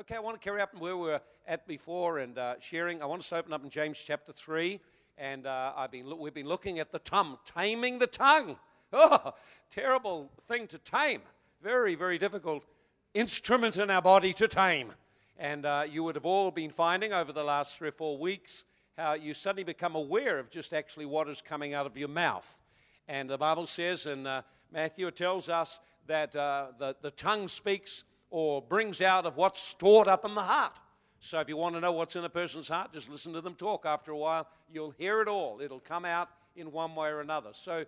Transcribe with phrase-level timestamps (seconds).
[0.00, 3.02] Okay, I want to carry up where we were at before and uh, sharing.
[3.02, 4.80] I want us to open up in James chapter 3.
[5.18, 8.56] And uh, I've been, we've been looking at the tongue, taming the tongue.
[8.94, 9.34] Oh,
[9.70, 11.20] terrible thing to tame.
[11.62, 12.64] Very, very difficult
[13.12, 14.90] instrument in our body to tame.
[15.38, 18.64] And uh, you would have all been finding over the last three or four weeks
[18.96, 22.58] how you suddenly become aware of just actually what is coming out of your mouth.
[23.06, 24.42] And the Bible says in uh,
[24.72, 30.08] Matthew, tells us that uh, the, the tongue speaks or brings out of what's stored
[30.08, 30.78] up in the heart.
[31.18, 33.54] So if you want to know what's in a person's heart, just listen to them
[33.54, 33.84] talk.
[33.84, 35.60] After a while, you'll hear it all.
[35.60, 37.50] It'll come out in one way or another.
[37.52, 37.84] So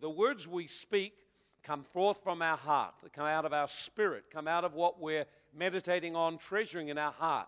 [0.00, 1.14] the words we speak
[1.62, 5.00] come forth from our heart, they come out of our spirit, come out of what
[5.00, 7.46] we're meditating on, treasuring in our heart.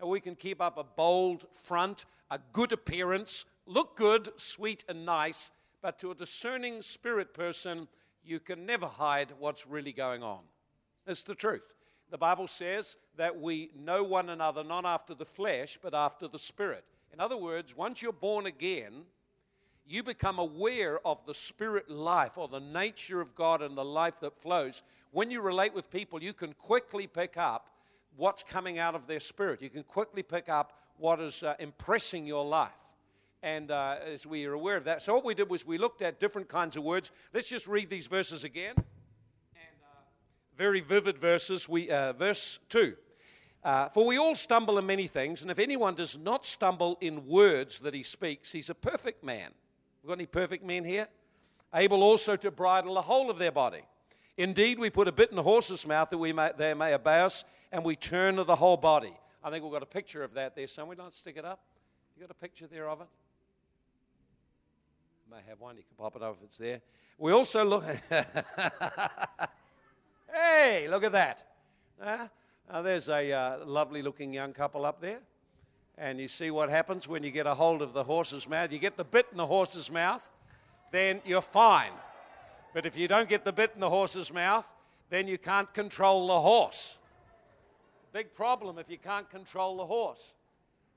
[0.00, 5.04] And we can keep up a bold front, a good appearance, look good, sweet, and
[5.04, 5.50] nice,
[5.82, 7.88] but to a discerning spirit person,
[8.22, 10.40] you can never hide what's really going on.
[11.06, 11.74] It's the truth.
[12.10, 16.38] The Bible says that we know one another not after the flesh, but after the
[16.38, 16.84] spirit.
[17.12, 19.02] In other words, once you're born again,
[19.86, 24.20] you become aware of the spirit life or the nature of God and the life
[24.20, 24.82] that flows.
[25.12, 27.70] When you relate with people, you can quickly pick up
[28.16, 29.62] what's coming out of their spirit.
[29.62, 32.70] You can quickly pick up what is uh, impressing your life.
[33.42, 36.02] And uh, as we are aware of that, so what we did was we looked
[36.02, 37.12] at different kinds of words.
[37.32, 38.74] Let's just read these verses again.
[40.56, 41.68] Very vivid verses.
[41.68, 42.96] We, uh, verse 2.
[43.62, 47.26] Uh, for we all stumble in many things, and if anyone does not stumble in
[47.26, 49.50] words that he speaks, he's a perfect man
[50.06, 51.08] We've got any perfect men here?
[51.74, 53.82] Able also to bridle the whole of their body.
[54.36, 57.22] Indeed, we put a bit in the horse's mouth that we may, they may obey
[57.22, 59.12] us, and we turn the whole body.
[59.42, 60.94] I think we've got a picture of that there somewhere.
[60.94, 61.58] Don't stick it up.
[62.14, 63.08] You got a picture there of it?
[65.26, 65.76] You may have one.
[65.76, 66.82] You can pop it up if it's there.
[67.18, 67.84] We also look.
[70.36, 71.44] hey, look at that.
[72.00, 75.20] Uh, there's a uh, lovely looking young couple up there.
[75.98, 78.70] And you see what happens when you get a hold of the horse's mouth.
[78.70, 80.30] You get the bit in the horse's mouth,
[80.90, 81.92] then you're fine.
[82.74, 84.74] But if you don't get the bit in the horse's mouth,
[85.08, 86.98] then you can't control the horse.
[88.12, 90.20] Big problem if you can't control the horse.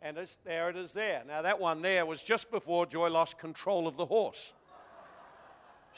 [0.02, 1.24] And there it is there.
[1.28, 4.54] Now, that one there was just before Joy lost control of the horse.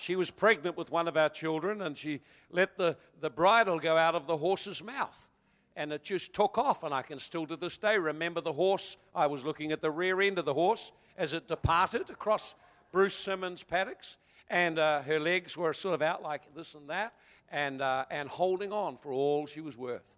[0.01, 3.95] She was pregnant with one of our children, and she let the, the bridle go
[3.95, 5.29] out of the horse's mouth
[5.75, 6.83] and it just took off.
[6.83, 8.97] And I can still to this day remember the horse.
[9.13, 12.55] I was looking at the rear end of the horse as it departed across
[12.91, 14.17] Bruce Simmons' paddocks,
[14.49, 17.13] and uh, her legs were sort of out like this and that,
[17.51, 20.17] and, uh, and holding on for all she was worth.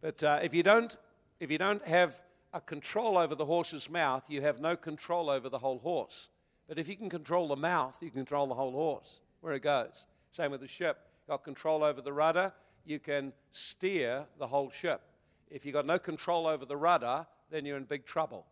[0.00, 0.96] But uh, if, you don't,
[1.40, 2.22] if you don't have
[2.54, 6.28] a control over the horse's mouth, you have no control over the whole horse.
[6.72, 9.60] But if you can control the mouth, you can control the whole horse, where it
[9.60, 10.06] goes.
[10.30, 10.96] Same with the ship.
[11.20, 12.50] You've Got control over the rudder,
[12.86, 15.02] you can steer the whole ship.
[15.50, 18.46] If you've got no control over the rudder, then you're in big trouble.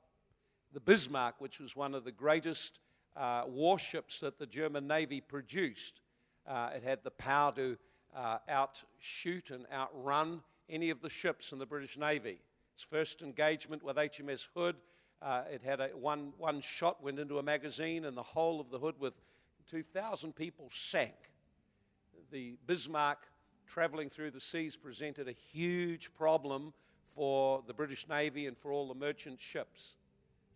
[0.75, 2.81] The Bismarck, which was one of the greatest
[3.17, 6.03] uh, warships that the German Navy produced,
[6.47, 7.79] uh, it had the power to
[8.15, 12.39] uh, outshoot and outrun any of the ships in the British Navy.
[12.75, 14.77] Its first engagement with HMS Hood,
[15.23, 18.71] uh, it had a, one, one shot went into a magazine, and the whole of
[18.71, 19.15] the Hood with
[19.67, 21.15] 2,000 people sank.
[22.31, 23.19] The Bismarck
[23.67, 26.73] traveling through the seas presented a huge problem
[27.05, 29.97] for the British Navy and for all the merchant ships.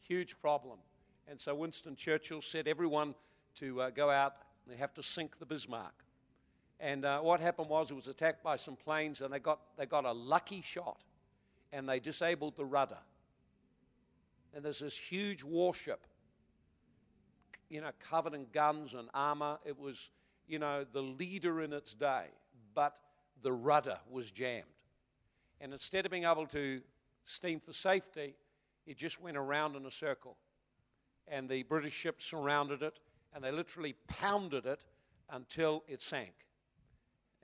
[0.01, 0.79] Huge problem.
[1.29, 3.15] And so Winston Churchill said everyone
[3.57, 4.37] to uh, go out,
[4.67, 6.05] they have to sink the Bismarck.
[6.81, 9.87] And uh, what happened was it was attacked by some planes and they got, they
[9.87, 11.03] got a lucky shot
[11.73, 12.99] and they disabled the rudder.
[14.55, 16.07] And there's this huge warship,
[17.69, 19.59] you know, covered in guns and armor.
[19.65, 20.11] It was,
[20.47, 22.27] you know, the leader in its day
[22.75, 22.97] but
[23.43, 24.65] the rudder was jammed.
[25.61, 26.81] And instead of being able to
[27.25, 28.35] steam for safety,
[28.87, 30.37] it just went around in a circle.
[31.29, 32.99] And the British ship surrounded it,
[33.35, 34.85] and they literally pounded it
[35.31, 36.35] until it sank.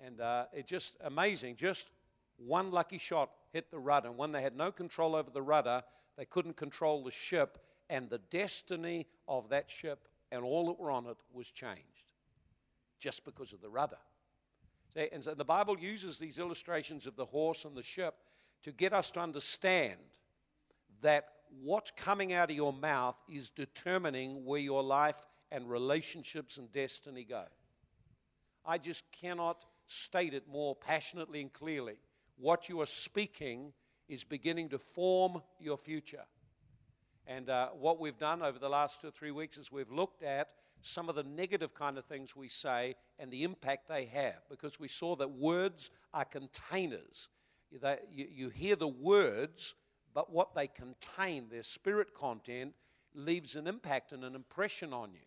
[0.05, 1.57] And uh, it just amazing.
[1.57, 1.91] Just
[2.37, 4.09] one lucky shot hit the rudder.
[4.09, 5.83] And when they had no control over the rudder,
[6.17, 7.59] they couldn't control the ship,
[7.89, 12.13] and the destiny of that ship and all that were on it was changed
[12.99, 13.99] just because of the rudder.
[14.95, 18.15] See, And so the Bible uses these illustrations of the horse and the ship
[18.63, 19.99] to get us to understand
[21.01, 21.29] that
[21.63, 27.25] what's coming out of your mouth is determining where your life and relationships and destiny
[27.25, 27.45] go.
[28.65, 31.97] I just cannot state it more passionately and clearly.
[32.37, 33.73] What you are speaking
[34.11, 36.25] is beginning to form your future.
[37.27, 40.25] And uh, what we've done over the last two or three weeks is we've looked
[40.25, 40.49] at
[40.83, 44.81] some of the negative kind of things we say and the impact they have because
[44.81, 47.29] we saw that words are containers.
[47.81, 49.75] They, you, you hear the words,
[50.13, 52.75] but what they contain, their spirit content,
[53.15, 55.21] leaves an impact and an impression on you.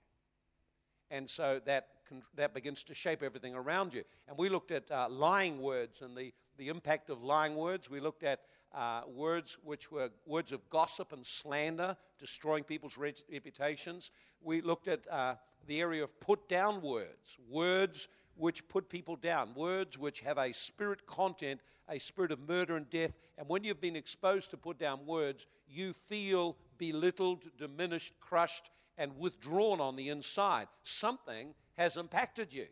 [1.09, 1.87] And so that,
[2.35, 4.03] that begins to shape everything around you.
[4.27, 7.89] And we looked at uh, lying words and the, the impact of lying words.
[7.89, 8.41] We looked at
[8.73, 14.11] uh, words which were words of gossip and slander, destroying people's reputations.
[14.41, 15.35] We looked at uh,
[15.67, 20.51] the area of put down words, words which put people down, words which have a
[20.53, 23.11] spirit content, a spirit of murder and death.
[23.37, 29.17] And when you've been exposed to put down words, you feel belittled, diminished, crushed, and
[29.17, 30.67] withdrawn on the inside.
[30.83, 32.67] Something has impacted you.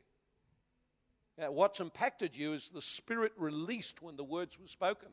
[1.40, 5.10] Uh, what's impacted you is the spirit released when the words were spoken.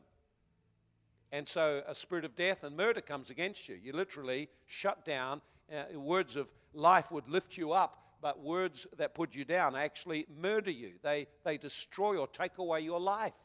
[1.31, 3.75] And so a spirit of death and murder comes against you.
[3.81, 5.41] You literally shut down.
[5.71, 10.25] Uh, words of life would lift you up, but words that put you down actually
[10.41, 10.93] murder you.
[11.03, 13.37] They, they destroy or take away your life.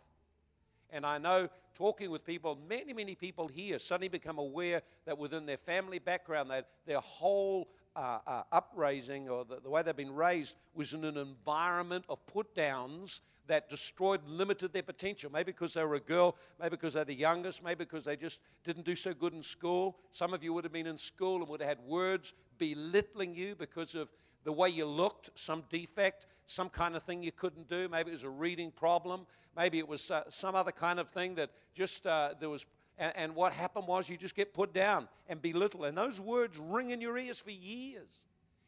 [0.90, 5.44] And I know talking with people, many, many people here suddenly become aware that within
[5.44, 10.14] their family background, that their whole uh, uh, upraising or the, the, way they've been
[10.14, 15.30] raised was in an environment of put downs that destroyed, limited their potential.
[15.30, 18.40] Maybe because they were a girl, maybe because they're the youngest, maybe because they just
[18.64, 19.96] didn't do so good in school.
[20.12, 23.54] Some of you would have been in school and would have had words belittling you
[23.54, 24.12] because of
[24.44, 27.88] the way you looked, some defect, some kind of thing you couldn't do.
[27.88, 29.26] Maybe it was a reading problem.
[29.56, 32.66] Maybe it was uh, some other kind of thing that just uh, there was.
[32.98, 35.84] And, and what happened was you just get put down and belittled.
[35.84, 38.26] And those words ring in your ears for years.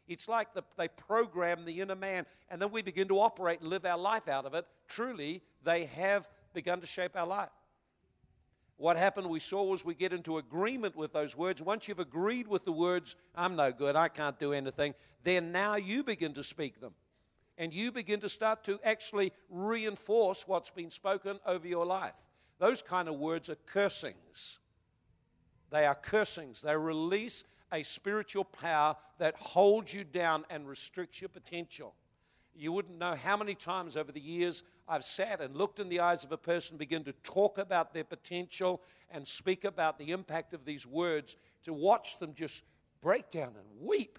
[0.08, 3.68] It's like the, they program the inner man, and then we begin to operate and
[3.68, 4.64] live our life out of it.
[4.88, 7.50] Truly, they have begun to shape our life.
[8.76, 11.62] What happened, we saw, was we get into agreement with those words.
[11.62, 14.94] Once you've agreed with the words, I'm no good, I can't do anything,
[15.24, 16.92] then now you begin to speak them.
[17.58, 22.14] And you begin to start to actually reinforce what's been spoken over your life.
[22.58, 24.58] Those kind of words are cursings.
[25.70, 26.62] They are cursings.
[26.62, 31.94] They release a spiritual power that holds you down and restricts your potential.
[32.54, 36.00] You wouldn't know how many times over the years I've sat and looked in the
[36.00, 38.80] eyes of a person, begin to talk about their potential
[39.10, 42.62] and speak about the impact of these words, to watch them just
[43.02, 44.18] break down and weep,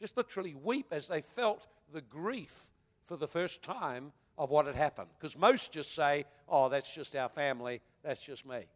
[0.00, 2.70] just literally weep as they felt the grief
[3.04, 5.08] for the first time of what had happened.
[5.18, 8.66] Because most just say, oh, that's just our family, that's just me.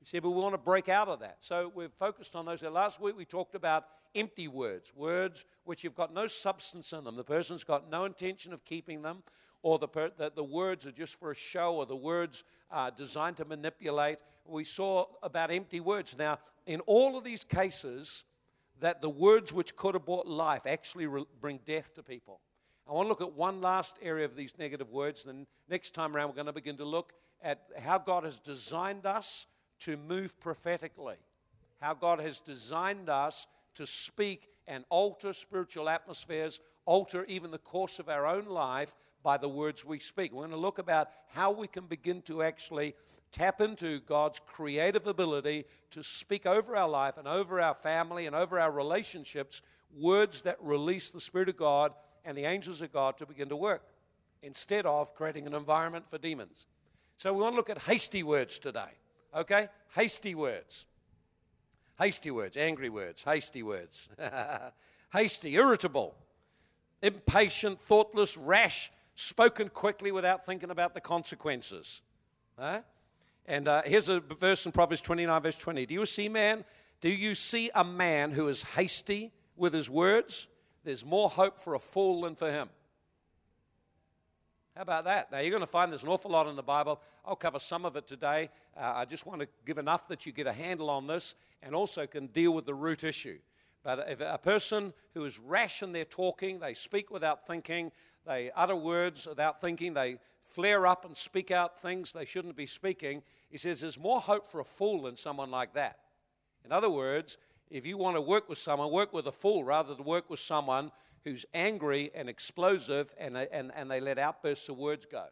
[0.00, 1.36] You see, but we want to break out of that.
[1.40, 2.62] So we've focused on those.
[2.62, 7.16] Last week we talked about empty words, words which have got no substance in them.
[7.16, 9.22] The person's got no intention of keeping them,
[9.62, 12.90] or the, per- the, the words are just for a show, or the words are
[12.90, 14.18] designed to manipulate.
[14.46, 16.14] We saw about empty words.
[16.18, 18.24] Now, in all of these cases,
[18.80, 22.40] that the words which could have brought life actually re- bring death to people.
[22.88, 25.24] I want to look at one last area of these negative words.
[25.24, 27.12] Then next time around, we're going to begin to look
[27.42, 29.46] at how God has designed us
[29.80, 31.16] to move prophetically,
[31.80, 37.98] how God has designed us to speak and alter spiritual atmospheres, alter even the course
[37.98, 40.32] of our own life by the words we speak.
[40.32, 42.94] We're going to look about how we can begin to actually
[43.32, 48.36] tap into God's creative ability to speak over our life and over our family and
[48.36, 49.60] over our relationships
[49.94, 51.92] words that release the Spirit of God
[52.26, 53.82] and the angels of God to begin to work
[54.42, 56.66] instead of creating an environment for demons.
[57.16, 58.90] So we want to look at hasty words today.
[59.34, 59.68] Okay?
[59.94, 60.84] Hasty words.
[61.98, 64.10] Hasty words, angry words, hasty words.
[65.12, 66.14] hasty, irritable,
[67.00, 72.02] impatient, thoughtless, rash, spoken quickly without thinking about the consequences.
[72.58, 72.80] Huh?
[73.46, 75.86] And uh, here's a verse in Proverbs 29, verse 20.
[75.86, 76.64] Do you see, man?
[77.00, 80.48] Do you see a man who is hasty with his words?
[80.86, 82.68] There's more hope for a fool than for him.
[84.76, 85.32] How about that?
[85.32, 87.00] Now, you're going to find there's an awful lot in the Bible.
[87.24, 88.50] I'll cover some of it today.
[88.76, 91.74] Uh, I just want to give enough that you get a handle on this and
[91.74, 93.38] also can deal with the root issue.
[93.82, 97.90] But if a person who is rash in their talking, they speak without thinking,
[98.24, 102.66] they utter words without thinking, they flare up and speak out things they shouldn't be
[102.66, 105.98] speaking, he says there's more hope for a fool than someone like that.
[106.64, 107.38] In other words,
[107.70, 110.40] if you want to work with someone, work with a fool rather than work with
[110.40, 110.92] someone
[111.24, 115.26] who's angry and explosive and, and, and they let outbursts of words go.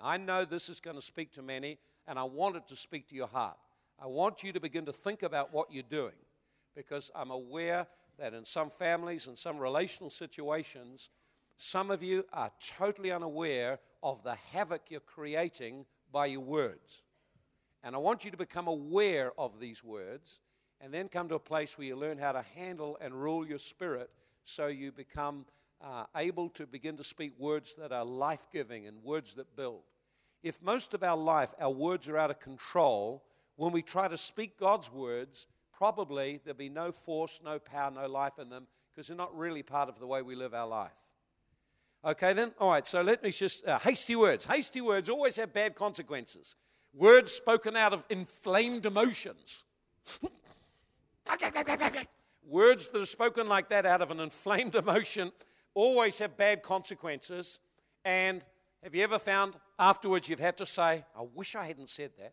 [0.00, 3.08] I know this is going to speak to many, and I want it to speak
[3.08, 3.56] to your heart.
[4.00, 6.14] I want you to begin to think about what you're doing
[6.76, 7.88] because I'm aware
[8.18, 11.10] that in some families and some relational situations,
[11.56, 17.02] some of you are totally unaware of the havoc you're creating by your words.
[17.82, 20.38] And I want you to become aware of these words
[20.80, 23.58] and then come to a place where you learn how to handle and rule your
[23.58, 24.10] spirit
[24.44, 25.44] so you become
[25.82, 29.82] uh, able to begin to speak words that are life giving and words that build.
[30.42, 33.24] if most of our life, our words are out of control,
[33.56, 38.06] when we try to speak God's words, probably there'll be no force, no power, no
[38.06, 40.92] life in them because they're not really part of the way we live our life.
[42.04, 42.52] Okay, then?
[42.60, 43.66] All right, so let me just.
[43.66, 44.44] Uh, hasty words.
[44.44, 46.54] Hasty words always have bad consequences.
[46.94, 49.64] Words spoken out of inflamed emotions.
[52.48, 55.32] words that are spoken like that out of an inflamed emotion
[55.74, 57.60] always have bad consequences.
[58.04, 58.44] And
[58.82, 62.32] have you ever found afterwards you've had to say, I wish I hadn't said that?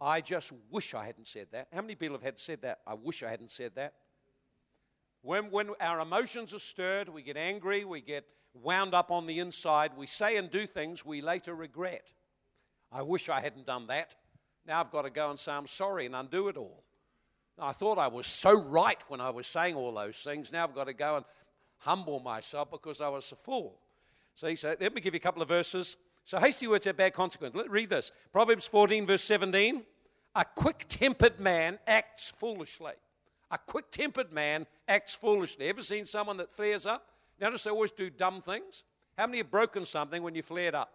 [0.00, 1.68] I just wish I hadn't said that.
[1.72, 2.80] How many people have had said that?
[2.86, 3.94] I wish I hadn't said that.
[5.22, 8.24] When, when our emotions are stirred, we get angry, we get
[8.54, 12.12] wound up on the inside, we say and do things we later regret.
[12.92, 14.14] I wish I hadn't done that.
[14.66, 16.85] Now I've got to go and say I'm sorry and undo it all.
[17.58, 20.52] I thought I was so right when I was saying all those things.
[20.52, 21.24] Now I've got to go and
[21.78, 23.78] humble myself because I was a fool.
[24.34, 25.96] So let me give you a couple of verses.
[26.24, 27.54] So hasty words have bad consequence.
[27.54, 28.12] Let read this.
[28.32, 29.82] Proverbs 14, verse 17.
[30.34, 32.92] A quick-tempered man acts foolishly.
[33.50, 35.68] A quick-tempered man acts foolishly.
[35.68, 37.06] Ever seen someone that flares up?
[37.40, 38.82] Notice they always do dumb things.
[39.16, 40.92] How many have broken something when you flared up?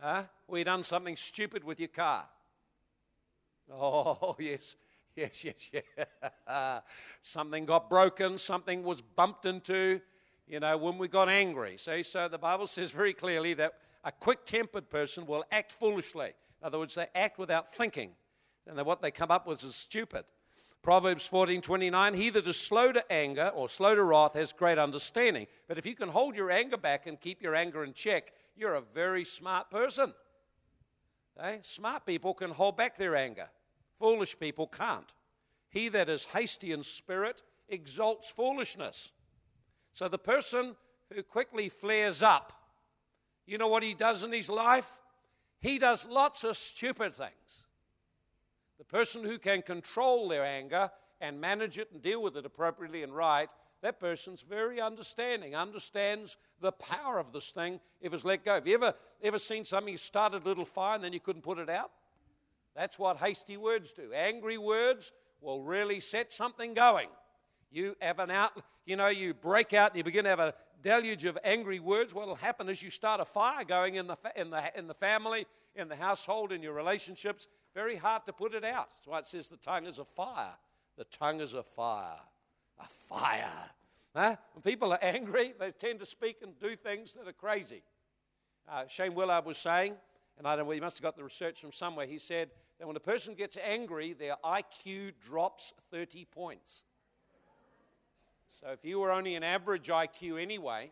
[0.00, 0.24] Huh?
[0.46, 2.26] Or you done something stupid with your car?
[3.72, 4.76] Oh, yes.
[5.16, 6.82] Yes, yes, yes.
[7.22, 10.00] something got broken, something was bumped into
[10.48, 11.76] you know, when we got angry.
[11.76, 16.32] See, so the Bible says very clearly that a quick tempered person will act foolishly.
[16.60, 18.12] In other words, they act without thinking.
[18.66, 20.24] And what they come up with is stupid.
[20.82, 24.78] Proverbs 14 29, he that is slow to anger or slow to wrath has great
[24.78, 25.46] understanding.
[25.66, 28.74] But if you can hold your anger back and keep your anger in check, you're
[28.74, 30.14] a very smart person.
[31.38, 31.58] Okay?
[31.62, 33.48] Smart people can hold back their anger,
[33.98, 35.12] foolish people can't.
[35.70, 39.12] He that is hasty in spirit exalts foolishness.
[39.92, 40.76] So the person
[41.12, 42.52] who quickly flares up,
[43.46, 45.00] you know what he does in his life?
[45.60, 47.66] He does lots of stupid things.
[48.78, 50.90] The person who can control their anger
[51.20, 53.48] and manage it and deal with it appropriately and right,
[53.82, 58.54] that person's very understanding, understands the power of this thing if it's let go.
[58.54, 61.42] Have you ever, ever seen something you started a little fire and then you couldn't
[61.42, 61.90] put it out?
[62.78, 64.12] That's what hasty words do.
[64.14, 67.08] Angry words will really set something going.
[67.72, 68.52] You have an out,
[68.86, 72.14] you know, you break out and you begin to have a deluge of angry words.
[72.14, 74.94] What will happen is you start a fire going in the, in, the, in the
[74.94, 75.44] family,
[75.74, 77.48] in the household, in your relationships.
[77.74, 78.90] Very hard to put it out.
[78.90, 80.54] That's why it says the tongue is a fire.
[80.96, 82.20] The tongue is a fire.
[82.78, 83.70] A fire.
[84.14, 84.36] Huh?
[84.52, 87.82] When people are angry, they tend to speak and do things that are crazy.
[88.70, 89.96] Uh, Shane Willard was saying,
[90.38, 92.86] and I don't know, he must have got the research from somewhere, he said that
[92.86, 96.82] when a person gets angry, their IQ drops 30 points.
[98.60, 100.90] So if you were only an average IQ anyway,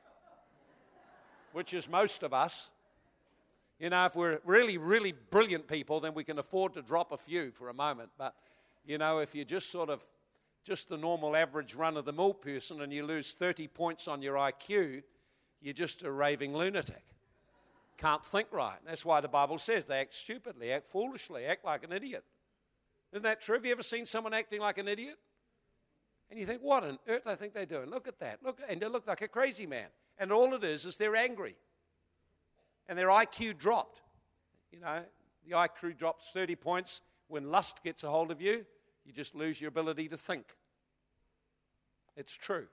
[1.52, 2.70] which is most of us,
[3.78, 7.16] you know, if we're really, really brilliant people, then we can afford to drop a
[7.16, 8.10] few for a moment.
[8.18, 8.34] But,
[8.84, 10.02] you know, if you're just sort of
[10.64, 14.22] just the normal average run of the mill person and you lose 30 points on
[14.22, 15.02] your IQ,
[15.60, 17.04] you're just a raving lunatic.
[17.98, 18.78] Can't think right.
[18.84, 22.24] That's why the Bible says they act stupidly, act foolishly, act like an idiot.
[23.12, 23.54] Isn't that true?
[23.54, 25.16] Have you ever seen someone acting like an idiot?
[26.30, 27.88] And you think, what on earth I think they're doing?
[27.88, 28.42] Look at that.
[28.42, 29.86] Look, and they look like a crazy man.
[30.18, 31.56] And all it is is they're angry.
[32.88, 34.02] And their IQ dropped.
[34.72, 35.02] You know,
[35.46, 37.00] the IQ drops 30 points.
[37.28, 38.66] When lust gets a hold of you,
[39.04, 40.44] you just lose your ability to think.
[42.16, 42.66] It's true.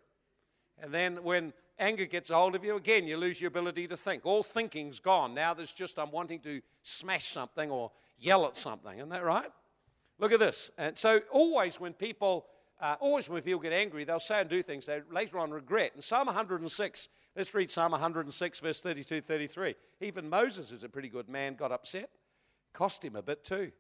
[0.82, 3.98] And then when anger gets a hold of you, again, you lose your ability to
[3.98, 4.26] think.
[4.26, 5.34] All thinking's gone.
[5.34, 8.98] Now there's just, I'm wanting to smash something or yell at something.
[8.98, 9.50] Isn't that right?
[10.20, 10.72] Look at this.
[10.78, 12.46] And so, always when people
[12.84, 15.94] uh, always when people get angry, they'll say and do things they later on regret.
[15.96, 19.76] In Psalm 106, let's read Psalm 106, verse 32 33.
[20.02, 22.10] Even Moses, who's a pretty good man, got upset.
[22.74, 23.72] Cost him a bit too.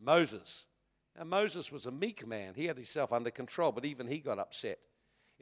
[0.00, 0.66] Moses.
[1.16, 2.54] Now, Moses was a meek man.
[2.56, 4.78] He had himself under control, but even he got upset.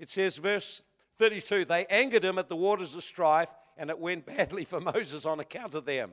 [0.01, 0.83] It says, verse
[1.19, 5.27] 32 They angered him at the waters of strife, and it went badly for Moses
[5.27, 6.13] on account of them.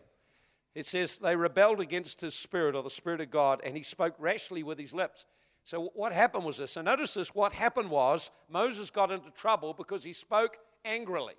[0.76, 4.14] It says, They rebelled against his spirit, or the spirit of God, and he spoke
[4.20, 5.26] rashly with his lips.
[5.64, 6.74] So, what happened was this.
[6.74, 11.36] So, notice this what happened was Moses got into trouble because he spoke angrily.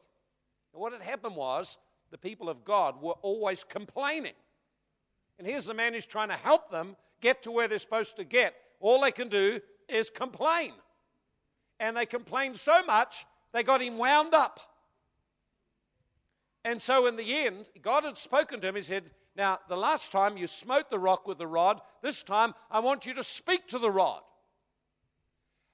[0.73, 1.77] And what had happened was
[2.11, 4.35] the people of God were always complaining.
[5.39, 8.25] And here's the man who's trying to help them get to where they're supposed to
[8.25, 8.55] get.
[8.81, 10.73] All they can do is complain.
[11.81, 14.61] And they complained so much, they got him wound up.
[16.65, 18.75] And so, in the end, God had spoken to him.
[18.75, 22.55] He said, now, the last time you smote the rock with the rod, this time
[22.73, 24.21] I want you to speak to the rod.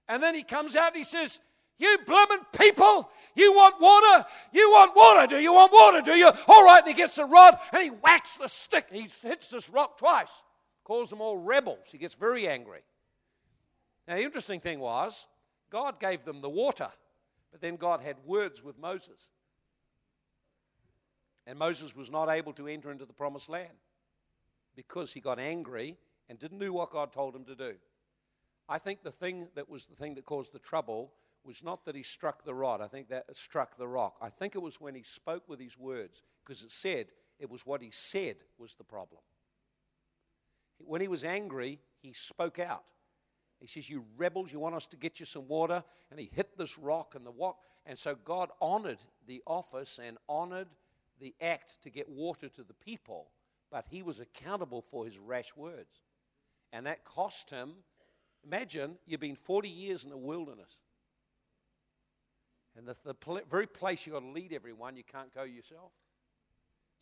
[0.06, 1.40] And then he comes out and he says,
[1.78, 4.26] You blooming people, you want water?
[4.52, 5.26] You want water?
[5.26, 6.02] Do you want water?
[6.02, 6.30] Do you?
[6.46, 8.88] All right, and he gets the rod and he whacks the stick.
[8.92, 10.42] He hits this rock twice,
[10.84, 11.86] calls them all rebels.
[11.90, 12.80] He gets very angry.
[14.06, 15.26] Now, the interesting thing was,
[15.74, 16.88] God gave them the water,
[17.50, 19.28] but then God had words with Moses.
[21.48, 23.76] And Moses was not able to enter into the promised land
[24.76, 25.96] because he got angry
[26.28, 27.74] and didn't do what God told him to do.
[28.68, 31.10] I think the thing that was the thing that caused the trouble
[31.42, 32.80] was not that he struck the rod.
[32.80, 34.18] I think that struck the rock.
[34.22, 37.06] I think it was when he spoke with his words, because it said
[37.40, 39.22] it was what he said was the problem.
[40.78, 42.84] When he was angry, he spoke out.
[43.64, 45.82] He says, You rebels, you want us to get you some water?
[46.10, 47.56] And he hit this rock and the rock.
[47.86, 50.68] And so God honored the office and honored
[51.18, 53.30] the act to get water to the people,
[53.70, 56.02] but he was accountable for his rash words.
[56.74, 57.72] And that cost him.
[58.44, 60.76] Imagine you've been 40 years in the wilderness.
[62.76, 65.92] And the, the pl- very place you've got to lead everyone, you can't go yourself.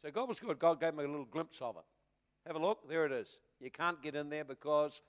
[0.00, 0.60] So God was good.
[0.60, 1.82] God gave me a little glimpse of it.
[2.46, 2.88] Have a look.
[2.88, 3.38] There it is.
[3.58, 5.00] You can't get in there because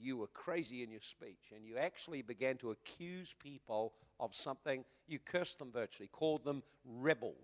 [0.00, 4.84] you were crazy in your speech and you actually began to accuse people of something.
[5.06, 7.34] You cursed them virtually, called them rebels.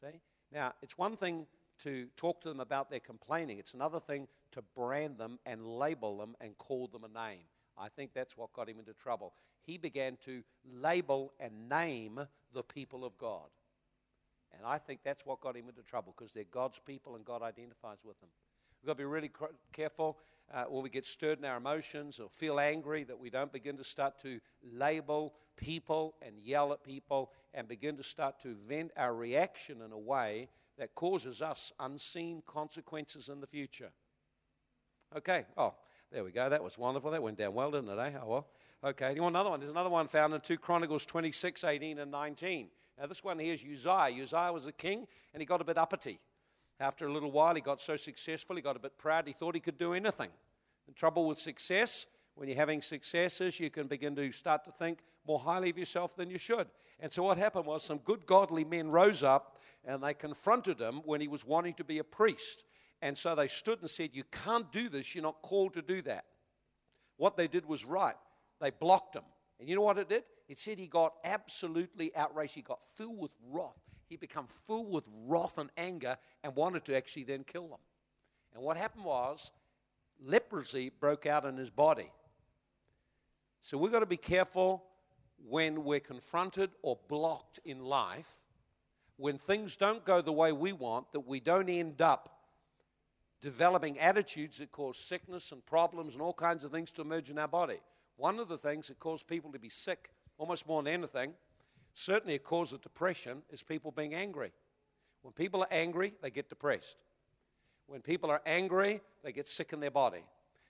[0.00, 0.20] See?
[0.52, 1.46] Now, it's one thing
[1.80, 6.18] to talk to them about their complaining, it's another thing to brand them and label
[6.18, 7.40] them and call them a name.
[7.78, 9.32] I think that's what got him into trouble.
[9.64, 10.42] He began to
[10.72, 12.20] label and name
[12.52, 13.48] the people of God.
[14.56, 17.42] And I think that's what got him into trouble because they're God's people and God
[17.42, 18.28] identifies with them.
[18.82, 19.30] We've got to be really
[19.72, 20.18] careful
[20.52, 23.76] uh, when we get stirred in our emotions or feel angry that we don't begin
[23.76, 24.40] to start to
[24.72, 29.92] label people and yell at people and begin to start to vent our reaction in
[29.92, 33.90] a way that causes us unseen consequences in the future.
[35.16, 35.74] Okay, oh,
[36.10, 36.48] there we go.
[36.48, 37.10] That was wonderful.
[37.10, 37.98] That went down well, didn't it?
[37.98, 38.12] Eh?
[38.22, 38.46] Oh, well.
[38.84, 39.60] Okay, you want another one?
[39.60, 42.68] There's another one found in 2 Chronicles 26, 18, and 19.
[42.98, 44.22] Now, this one here is Uzziah.
[44.22, 46.18] Uzziah was a king, and he got a bit uppity.
[46.82, 49.54] After a little while, he got so successful, he got a bit proud, he thought
[49.54, 50.30] he could do anything.
[50.88, 54.98] The trouble with success, when you're having successes, you can begin to start to think
[55.24, 56.66] more highly of yourself than you should.
[56.98, 61.02] And so, what happened was some good godly men rose up and they confronted him
[61.04, 62.64] when he was wanting to be a priest.
[63.00, 66.02] And so they stood and said, You can't do this, you're not called to do
[66.02, 66.24] that.
[67.16, 68.16] What they did was right.
[68.60, 69.24] They blocked him.
[69.60, 70.24] And you know what it did?
[70.48, 72.56] It said he got absolutely outraged.
[72.56, 73.91] He got filled with wrath.
[74.12, 77.78] He became full with wrath and anger and wanted to actually then kill them.
[78.54, 79.52] And what happened was
[80.22, 82.10] leprosy broke out in his body.
[83.62, 84.84] So we've got to be careful
[85.48, 88.42] when we're confronted or blocked in life,
[89.16, 92.38] when things don't go the way we want, that we don't end up
[93.40, 97.38] developing attitudes that cause sickness and problems and all kinds of things to emerge in
[97.38, 97.80] our body.
[98.18, 101.32] One of the things that cause people to be sick, almost more than anything,
[101.94, 104.52] certainly a cause of depression, is people being angry.
[105.22, 106.96] When people are angry, they get depressed.
[107.86, 110.24] When people are angry, they get sick in their body.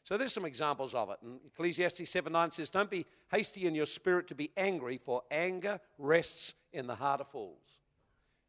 [0.04, 1.18] So there's some examples of it.
[1.22, 5.22] And Ecclesiastes 7 9 says, Don't be hasty in your spirit to be angry, for
[5.30, 7.80] anger rests in the heart of fools.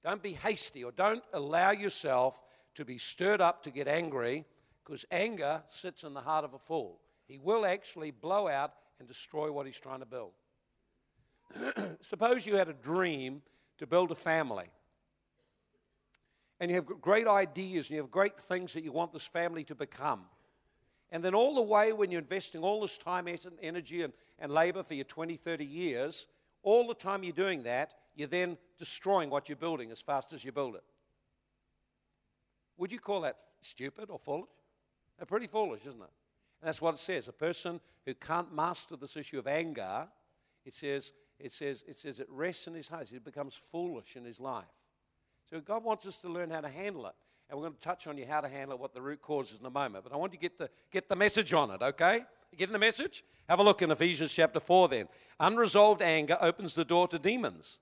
[0.03, 2.41] Don't be hasty or don't allow yourself
[2.75, 4.45] to be stirred up to get angry,
[4.83, 6.99] because anger sits in the heart of a fool.
[7.27, 10.31] He will actually blow out and destroy what he's trying to build.
[12.01, 13.41] Suppose you had a dream
[13.77, 14.69] to build a family.
[16.59, 19.63] And you have great ideas and you have great things that you want this family
[19.65, 20.25] to become.
[21.11, 23.27] And then, all the way when you're investing all this time,
[23.61, 26.25] energy, and, and labor for your 20, 30 years,
[26.63, 30.43] all the time you're doing that, you're then destroying what you're building as fast as
[30.43, 30.83] you build it.
[32.77, 34.49] Would you call that stupid or foolish?
[35.17, 36.13] They're pretty foolish, isn't it?
[36.61, 37.27] And that's what it says.
[37.27, 40.07] A person who can't master this issue of anger,
[40.65, 41.11] it says,
[41.43, 43.11] it says, it says it rests in his heart.
[43.11, 44.63] It becomes foolish in his life.
[45.49, 47.13] So God wants us to learn how to handle it.
[47.49, 49.51] And we're going to touch on you how to handle it, what the root cause
[49.51, 50.05] is in a moment.
[50.05, 52.21] But I want you to get the, get the message on it, okay?
[52.51, 53.25] You getting the message?
[53.49, 55.09] Have a look in Ephesians chapter 4 then.
[55.39, 57.77] Unresolved anger opens the door to demons.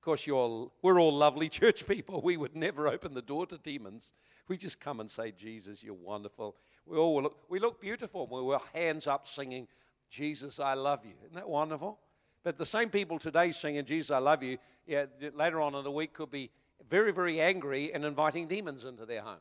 [0.00, 2.20] Of course, you're, we're all lovely church people.
[2.20, 4.14] We would never open the door to demons.
[4.48, 6.56] We just come and say, Jesus, you're wonderful.
[6.86, 8.26] We all look, we look beautiful.
[8.26, 9.68] We were hands up singing,
[10.14, 11.14] Jesus, I love you.
[11.24, 11.98] Isn't that wonderful?
[12.44, 15.90] But the same people today singing, Jesus, I love you, yeah, later on in the
[15.90, 16.50] week could be
[16.88, 19.38] very, very angry and inviting demons into their home.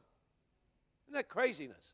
[1.05, 1.93] Isn't that craziness?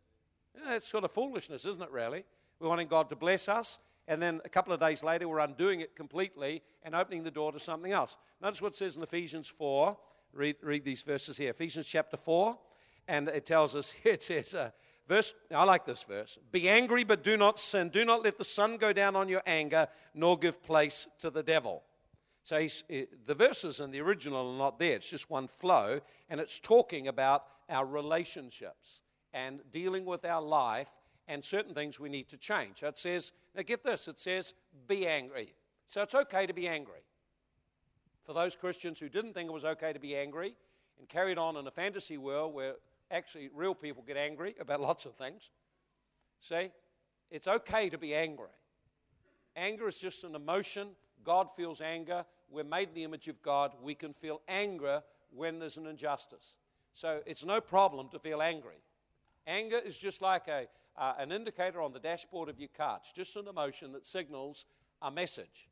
[0.55, 2.23] Yeah, that's sort of foolishness, isn't it, really?
[2.59, 5.81] We're wanting God to bless us, and then a couple of days later, we're undoing
[5.81, 8.17] it completely and opening the door to something else.
[8.41, 9.97] Notice what it says in Ephesians 4.
[10.31, 12.57] Read, read these verses here Ephesians chapter 4,
[13.07, 14.69] and it tells us, it says, uh,
[15.09, 16.37] verse, I like this verse.
[16.51, 17.89] Be angry, but do not sin.
[17.89, 21.43] Do not let the sun go down on your anger, nor give place to the
[21.43, 21.83] devil.
[22.43, 24.95] So eh, the verses in the original are not there.
[24.95, 29.01] It's just one flow, and it's talking about our relationships
[29.33, 30.91] and dealing with our life
[31.27, 32.81] and certain things we need to change.
[32.81, 34.53] it says, now get this, it says,
[34.87, 35.53] be angry.
[35.87, 37.03] So it's okay to be angry.
[38.23, 40.55] For those Christians who didn't think it was okay to be angry
[40.99, 42.73] and carried on in a fantasy world where
[43.11, 45.49] actually real people get angry about lots of things,
[46.39, 46.69] see,
[47.31, 48.47] it's okay to be angry.
[49.55, 50.89] Anger is just an emotion.
[51.23, 52.25] God feels anger.
[52.49, 53.73] We're made in the image of God.
[53.83, 55.03] We can feel anger
[55.35, 56.55] when there's an injustice.
[56.93, 58.81] So it's no problem to feel angry.
[59.45, 60.67] Anger is just like a,
[60.97, 62.97] uh, an indicator on the dashboard of your car.
[63.01, 64.65] It's just an emotion that signals
[65.01, 65.69] a message.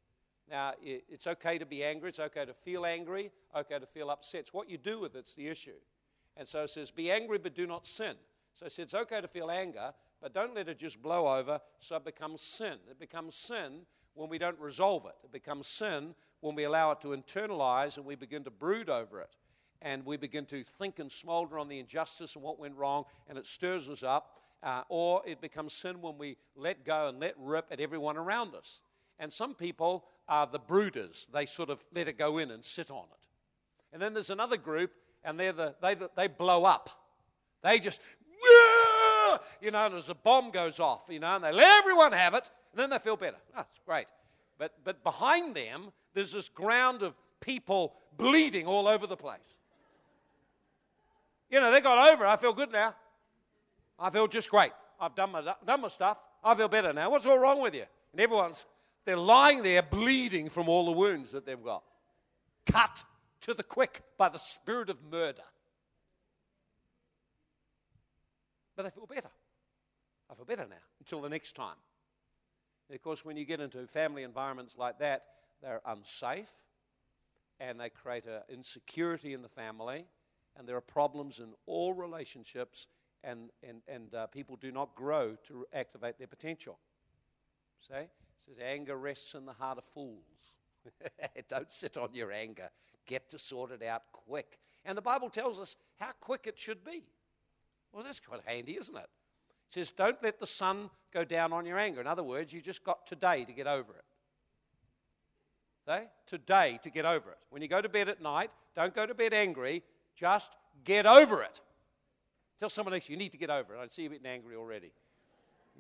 [0.50, 2.10] Now, it's okay to be angry.
[2.10, 3.32] It's okay to feel angry.
[3.56, 4.42] Okay to feel upset.
[4.42, 5.76] It's what you do with it's the issue.
[6.38, 8.16] And so it says, be angry, but do not sin.
[8.54, 11.60] So it says it's okay to feel anger, but don't let it just blow over
[11.80, 12.78] so it becomes sin.
[12.90, 13.82] It becomes sin
[14.14, 15.16] when we don't resolve it.
[15.24, 19.22] It becomes sin when we allow it to internalize and we begin to brood over
[19.22, 19.36] it.
[19.82, 23.38] And we begin to think and smolder on the injustice and what went wrong, and
[23.38, 24.38] it stirs us up.
[24.64, 28.56] Uh, or it becomes sin when we let go and let rip at everyone around
[28.56, 28.82] us.
[29.20, 31.30] And some people are the brooders.
[31.32, 33.28] They sort of let it go in and sit on it.
[33.94, 34.92] And then there's another group,
[35.24, 36.90] and they're the, they, they blow up.
[37.64, 38.02] They just,
[39.62, 42.34] you know, and as a bomb goes off, you know, and they let everyone have
[42.34, 43.38] it, and then they feel better.
[43.54, 44.08] Ah, That's oh, great.
[44.58, 49.40] But, but behind them, there's this ground of people bleeding all over the place.
[51.50, 52.26] You know, they got over.
[52.26, 52.96] I feel good now.
[54.00, 54.72] I feel just great.
[55.00, 56.26] I've done my, done my stuff.
[56.44, 57.10] I feel better now.
[57.10, 57.86] What's all wrong with you?
[58.12, 58.66] And everyone's,
[59.06, 61.84] they're lying there bleeding from all the wounds that they've got.
[62.66, 63.04] Cut
[63.42, 65.44] to the quick by the spirit of murder.
[68.76, 69.30] But I feel better.
[70.30, 71.78] I feel better now until the next time.
[72.94, 75.24] of course, when you get into family environments like that,
[75.62, 76.52] they're unsafe
[77.60, 80.06] and they create an insecurity in the family,
[80.56, 82.86] and there are problems in all relationships
[83.24, 86.78] and, and, and uh, people do not grow to activate their potential.
[87.82, 87.96] See?
[87.96, 88.10] It
[88.46, 90.54] says anger rests in the heart of fools.
[91.50, 92.70] Don't sit on your anger.
[93.08, 94.60] Get to sort it out quick.
[94.86, 97.04] And the Bible tells us how quick it should be.
[97.92, 99.00] Well, that's quite handy, isn't it?
[99.00, 102.00] It says, Don't let the sun go down on your anger.
[102.00, 104.06] In other words, you just got today to get over it.
[105.88, 106.06] See?
[106.26, 107.38] Today to get over it.
[107.50, 109.84] When you go to bed at night, don't go to bed angry,
[110.16, 111.62] just get over it.
[112.60, 113.80] Tell someone else you need to get over it.
[113.80, 114.92] I see you getting angry already.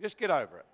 [0.01, 0.65] Just get over it.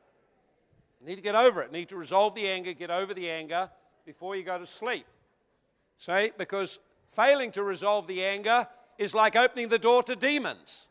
[1.00, 1.72] You need to get over it.
[1.72, 3.70] You need to resolve the anger, get over the anger
[4.06, 5.06] before you go to sleep.
[5.98, 6.32] See?
[6.38, 10.88] Because failing to resolve the anger is like opening the door to demons.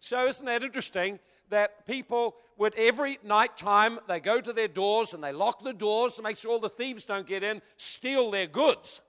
[0.00, 1.18] So, isn't that interesting
[1.50, 5.72] that people would every night time they go to their doors and they lock the
[5.72, 9.00] doors to make sure all the thieves don't get in, steal their goods,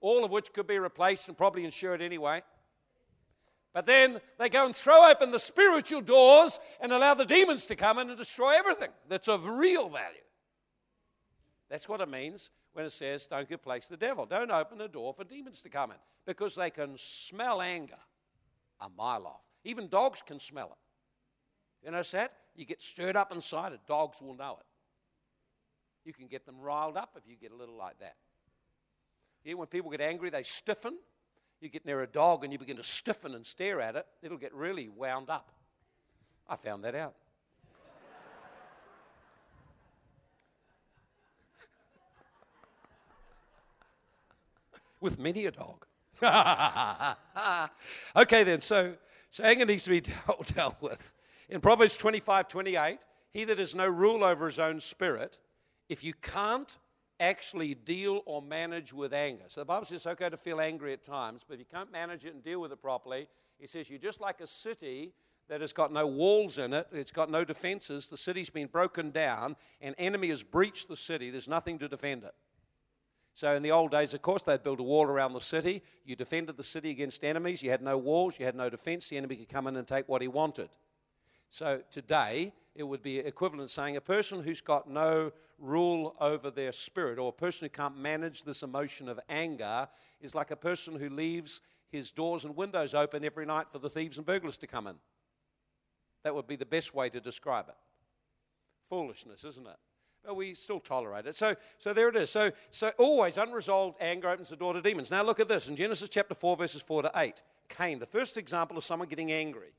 [0.00, 2.42] all of which could be replaced and probably insured anyway.
[3.72, 7.76] But then they go and throw open the spiritual doors and allow the demons to
[7.76, 10.18] come in and destroy everything that's of real value.
[11.70, 14.26] That's what it means when it says, don't give place to the devil.
[14.26, 17.98] Don't open the door for demons to come in because they can smell anger
[18.80, 19.42] a mile off.
[19.64, 21.86] Even dogs can smell it.
[21.86, 22.32] You notice that?
[22.54, 24.66] You get stirred up inside it, dogs will know it.
[26.04, 28.16] You can get them riled up if you get a little like that.
[29.44, 30.98] Yeah, when people get angry, they stiffen
[31.62, 34.36] you get near a dog and you begin to stiffen and stare at it, it'll
[34.36, 35.52] get really wound up.
[36.48, 37.14] I found that out.
[45.02, 45.84] With many a dog.
[48.16, 48.94] okay, then, so,
[49.30, 51.12] so anger needs to be dealt, dealt with.
[51.48, 52.98] In Proverbs 25 28,
[53.32, 55.38] he that has no rule over his own spirit,
[55.88, 56.78] if you can't
[57.18, 59.44] actually deal or manage with anger.
[59.48, 61.90] So the Bible says it's okay to feel angry at times, but if you can't
[61.90, 65.12] manage it and deal with it properly, it says you're just like a city
[65.48, 69.10] that has got no walls in it, it's got no defenses, the city's been broken
[69.10, 72.34] down, an enemy has breached the city, there's nothing to defend it.
[73.34, 75.82] So, in the old days, of course, they'd build a wall around the city.
[76.04, 77.62] You defended the city against enemies.
[77.62, 79.08] You had no walls, you had no defense.
[79.08, 80.68] The enemy could come in and take what he wanted.
[81.48, 86.72] So, today, it would be equivalent saying a person who's got no rule over their
[86.72, 89.88] spirit or a person who can't manage this emotion of anger
[90.20, 93.90] is like a person who leaves his doors and windows open every night for the
[93.90, 94.96] thieves and burglars to come in.
[96.24, 97.76] That would be the best way to describe it.
[98.88, 99.76] Foolishness, isn't it?
[100.24, 101.34] But we still tolerate it.
[101.34, 102.30] So, so there it is.
[102.30, 105.10] So, so always unresolved anger opens the door to demons.
[105.10, 107.42] Now look at this in Genesis chapter 4, verses 4 to 8.
[107.68, 109.72] Cain, the first example of someone getting angry.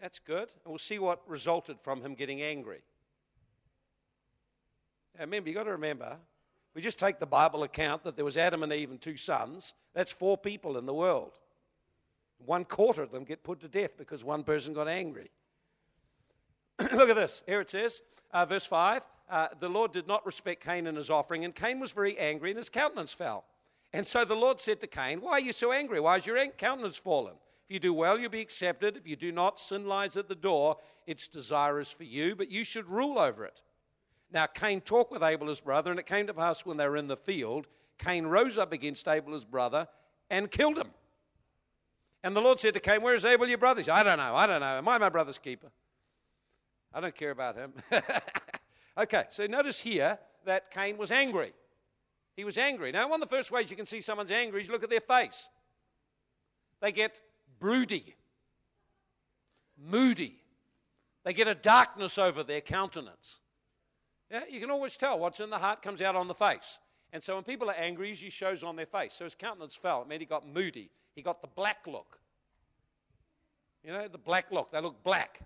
[0.00, 0.48] That's good.
[0.64, 2.82] And we'll see what resulted from him getting angry.
[5.14, 6.16] Now, remember, you've got to remember,
[6.74, 9.74] we just take the Bible account that there was Adam and Eve and two sons.
[9.94, 11.38] That's four people in the world.
[12.44, 15.30] One quarter of them get put to death because one person got angry.
[16.80, 17.42] Look at this.
[17.46, 18.00] Here it says,
[18.32, 21.80] uh, verse 5 uh, The Lord did not respect Cain and his offering, and Cain
[21.80, 23.44] was very angry, and his countenance fell.
[23.92, 26.00] And so the Lord said to Cain, Why are you so angry?
[26.00, 27.34] Why is your countenance fallen?
[27.68, 28.96] If you do well, you'll be accepted.
[28.96, 30.78] If you do not, sin lies at the door.
[31.06, 33.62] Its desire is for you, but you should rule over it.
[34.32, 36.96] Now, Cain talked with Abel his brother, and it came to pass when they were
[36.96, 37.68] in the field,
[37.98, 39.86] Cain rose up against Abel his brother
[40.30, 40.88] and killed him.
[42.24, 43.80] And the Lord said to Cain, Where is Abel your brother?
[43.80, 44.78] He said, I don't know, I don't know.
[44.78, 45.70] Am I my brother's keeper?
[46.94, 47.72] I don't care about him.
[48.98, 51.52] okay, so notice here that Cain was angry.
[52.36, 52.92] He was angry.
[52.92, 55.00] Now, one of the first ways you can see someone's angry is look at their
[55.00, 55.48] face.
[56.80, 57.20] They get
[57.60, 58.14] broody,
[59.78, 60.36] moody.
[61.24, 63.38] They get a darkness over their countenance.
[64.30, 66.78] Yeah, you can always tell what's in the heart comes out on the face.
[67.12, 69.12] And so when people are angry, usually shows on their face.
[69.12, 70.02] So his countenance fell.
[70.02, 70.90] It meant he got moody.
[71.14, 72.18] He got the black look.
[73.84, 74.70] You know, the black look.
[74.72, 75.40] They look black.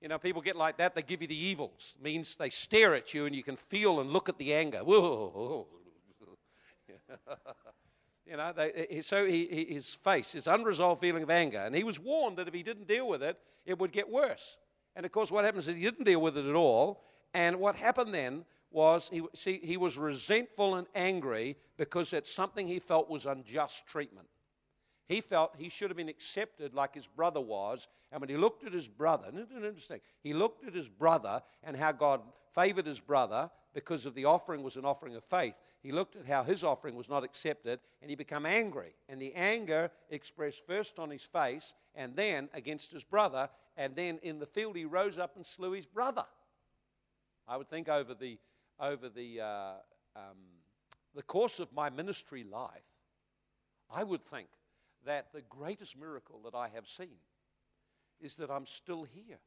[0.00, 0.94] You know, people get like that.
[0.94, 1.96] They give you the evils.
[1.98, 4.78] It means they stare at you and you can feel and look at the anger.
[4.78, 5.66] Whoa.
[8.26, 11.58] you know, they, so he, his face, his unresolved feeling of anger.
[11.58, 14.58] And he was warned that if he didn't deal with it, it would get worse.
[14.94, 17.04] And of course, what happens is he didn't deal with it at all.
[17.32, 22.66] And what happened then was he, see, he was resentful and angry because it's something
[22.66, 24.28] he felt was unjust treatment.
[25.08, 27.86] He felt he should have been accepted like his brother was.
[28.10, 31.92] And when he looked at his brother, interesting, he looked at his brother and how
[31.92, 35.58] God favored his brother because of the offering was an offering of faith.
[35.82, 38.94] He looked at how his offering was not accepted and he became angry.
[39.08, 43.48] And the anger expressed first on his face and then against his brother.
[43.76, 46.24] And then in the field, he rose up and slew his brother.
[47.46, 48.38] I would think over the,
[48.80, 49.72] over the, uh,
[50.16, 50.38] um,
[51.14, 52.82] the course of my ministry life,
[53.88, 54.48] I would think
[55.06, 57.18] that the greatest miracle that I have seen
[58.20, 59.38] is that I'm still here.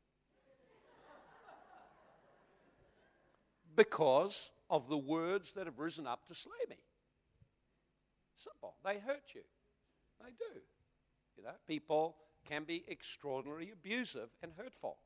[3.80, 6.76] because of the words that have risen up to slay me.
[8.36, 8.76] Simple.
[8.84, 9.42] They hurt you.
[10.22, 10.60] They do.
[11.38, 12.18] You know, people
[12.48, 14.98] can be extraordinarily abusive and hurtful.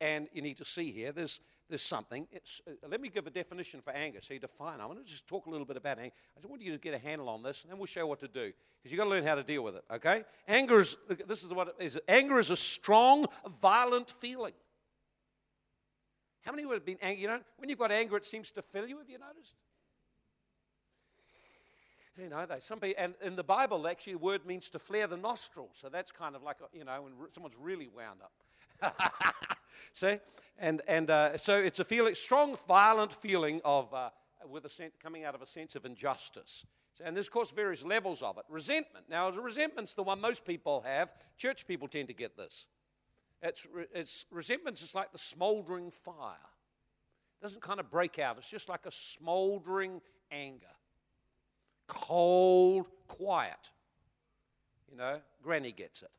[0.00, 2.26] And you need to see here, there's, there's something.
[2.34, 4.80] Uh, let me give a definition for anger so you define.
[4.80, 6.14] I want to just talk a little bit about anger.
[6.36, 8.20] I just want you to get a handle on this, and then we'll show what
[8.20, 8.52] to do.
[8.78, 10.24] Because you've got to learn how to deal with it, okay?
[10.48, 10.96] Anger is,
[11.26, 11.98] this is what it is.
[12.08, 13.26] Anger is a strong,
[13.60, 14.54] violent feeling.
[16.42, 17.22] How many would have been angry?
[17.22, 18.98] You know, when you've got anger, it seems to fill you.
[18.98, 19.54] Have you noticed?
[22.18, 25.06] You know, they, some people, and in the Bible, actually, the word means to flare
[25.06, 25.70] the nostrils.
[25.74, 28.96] So that's kind of like, a, you know, when someone's really wound up.
[29.94, 30.18] See?
[30.58, 34.10] And, and uh, so it's a feeling, strong, violent feeling of, uh,
[34.48, 36.64] with a sense, coming out of a sense of injustice.
[37.04, 38.44] And there's, of course, various levels of it.
[38.48, 39.06] Resentment.
[39.08, 41.14] Now, resentment's the one most people have.
[41.36, 42.66] Church people tend to get this.
[43.42, 46.36] It's, it's resentment's just like the smoldering fire.
[47.40, 48.38] It doesn't kind of break out.
[48.38, 50.66] It's just like a smoldering anger.
[51.88, 53.70] Cold, quiet.
[54.90, 56.10] You know, Granny gets it.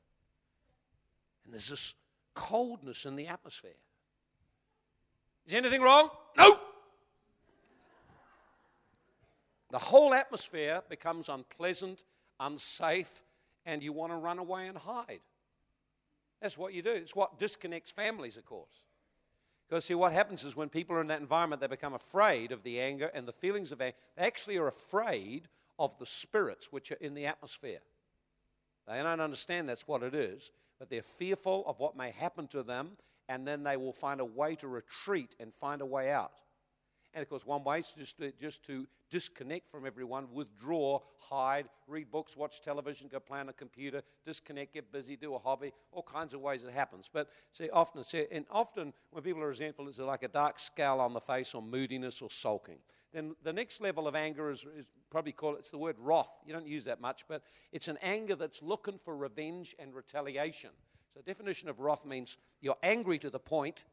[1.46, 1.93] And there's this
[2.34, 3.72] coldness in the atmosphere.
[5.45, 6.10] Is anything wrong?
[6.38, 6.60] No.
[9.71, 12.03] The whole atmosphere becomes unpleasant,
[12.39, 13.23] unsafe,
[13.65, 15.21] and you want to run away and hide.
[16.41, 16.91] That's what you do.
[16.91, 18.84] It's what disconnects families, of course.
[19.67, 22.63] Because, see, what happens is when people are in that environment, they become afraid of
[22.63, 23.95] the anger and the feelings of anger.
[24.15, 25.47] They actually are afraid
[25.79, 27.79] of the spirits which are in the atmosphere.
[28.88, 32.62] They don't understand that's what it is, but they're fearful of what may happen to
[32.62, 32.91] them,
[33.34, 36.34] and then they will find a way to retreat and find a way out.
[37.15, 41.65] And of course, one way is just to, just to disconnect from everyone, withdraw, hide,
[41.88, 45.74] read books, watch television, go play on a computer, disconnect, get busy, do a hobby,
[45.91, 47.10] all kinds of ways it happens.
[47.12, 51.00] But see, often, see, and often when people are resentful, it's like a dark scowl
[51.00, 52.78] on the face or moodiness or sulking.
[53.13, 56.32] Then the next level of anger is, is probably called, it's the word wrath.
[56.46, 57.41] You don't use that much, but
[57.72, 60.72] it's an anger that's looking for revenge and retaliation.
[61.13, 63.84] So definition of wrath means you're angry to the point,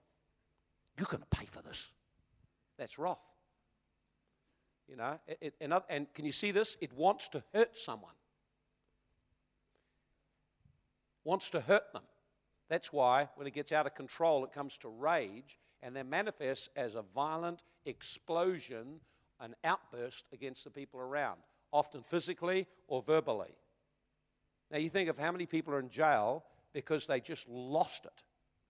[0.97, 1.91] you're going to pay for this.
[2.79, 3.23] That's wrath.
[4.89, 6.77] You know, it, it, and, and can you see this?
[6.81, 8.15] It wants to hurt someone.
[11.25, 12.03] Wants to hurt them.
[12.69, 16.69] That's why when it gets out of control, it comes to rage and then manifests
[16.77, 19.01] as a violent explosion,
[19.41, 21.41] an outburst against the people around,
[21.73, 23.55] often physically or verbally.
[24.71, 28.23] Now, you think of how many people are in jail because they just lost it.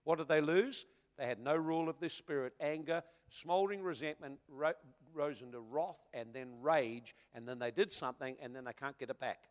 [0.03, 0.85] What did they lose?
[1.17, 2.53] They had no rule of their spirit.
[2.59, 4.73] Anger, smoldering resentment ro-
[5.13, 8.97] rose into wrath and then rage, and then they did something and then they can't
[8.97, 9.43] get it back.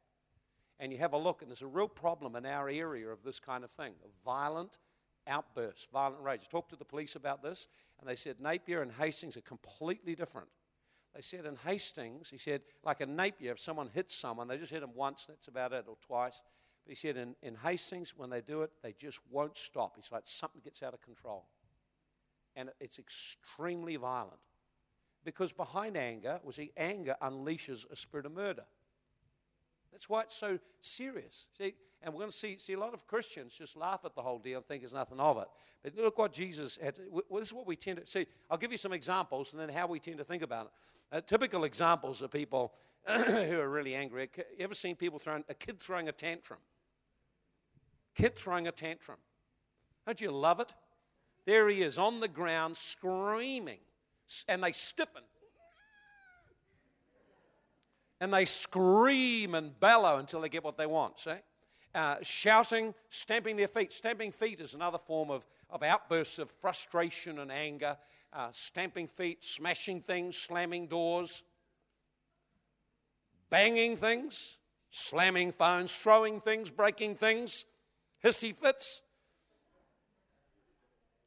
[0.81, 3.39] And you have a look, and there's a real problem in our area of this
[3.39, 3.93] kind of thing
[4.25, 4.79] violent
[5.27, 6.41] outbursts, violent rage.
[6.43, 7.69] I talked to the police about this,
[8.01, 10.49] and they said Napier and Hastings are completely different.
[11.15, 14.73] They said in Hastings, he said, like a Napier, if someone hits someone, they just
[14.73, 16.41] hit them once, that's about it, or twice.
[16.91, 19.95] He said in, in Hastings, when they do it, they just won't stop.
[19.97, 21.45] It's like, something gets out of control.
[22.57, 24.41] And it's extremely violent.
[25.25, 28.65] Because behind anger was see, anger unleashes a spirit of murder.
[29.93, 31.47] That's why it's so serious.
[31.57, 34.23] See, and we're going to see, see a lot of Christians just laugh at the
[34.23, 35.47] whole deal and think there's nothing of it.
[35.85, 36.99] But look what Jesus had.
[37.09, 38.27] Well, this is what we tend to see.
[38.51, 41.17] I'll give you some examples and then how we tend to think about it.
[41.17, 42.73] Uh, typical examples of people
[43.07, 44.29] who are really angry.
[44.37, 46.59] You ever seen people throwing a kid throwing a tantrum?
[48.15, 49.19] Kid throwing a tantrum.
[50.07, 50.73] Don't you love it?
[51.47, 53.79] There he is on the ground screaming,
[54.49, 55.23] and they stiffen
[58.21, 61.19] and they scream and bellow until they get what they want.
[61.19, 61.33] See?
[61.95, 63.93] Uh, shouting, stamping their feet.
[63.93, 67.97] Stamping feet is another form of, of outbursts of frustration and anger.
[68.33, 71.43] Uh, stamping feet, smashing things, slamming doors,
[73.49, 74.59] banging things,
[74.93, 77.65] slamming phones, throwing things, breaking things,
[78.25, 79.03] hissy fits.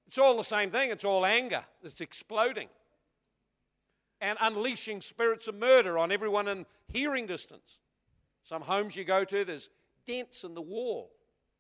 [0.08, 0.92] It's all the same thing.
[0.92, 1.64] It's all anger.
[1.84, 2.70] It's exploding
[4.24, 7.80] and unleashing spirits of murder on everyone in hearing distance.
[8.44, 9.70] Some homes you go to, there's
[10.06, 11.12] dents in the wall,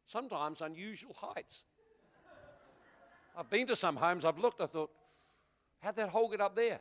[0.06, 1.66] sometimes unusual heights.
[3.38, 4.92] I've been to some homes, I've looked, I thought,
[5.82, 6.80] how'd that hole get up there?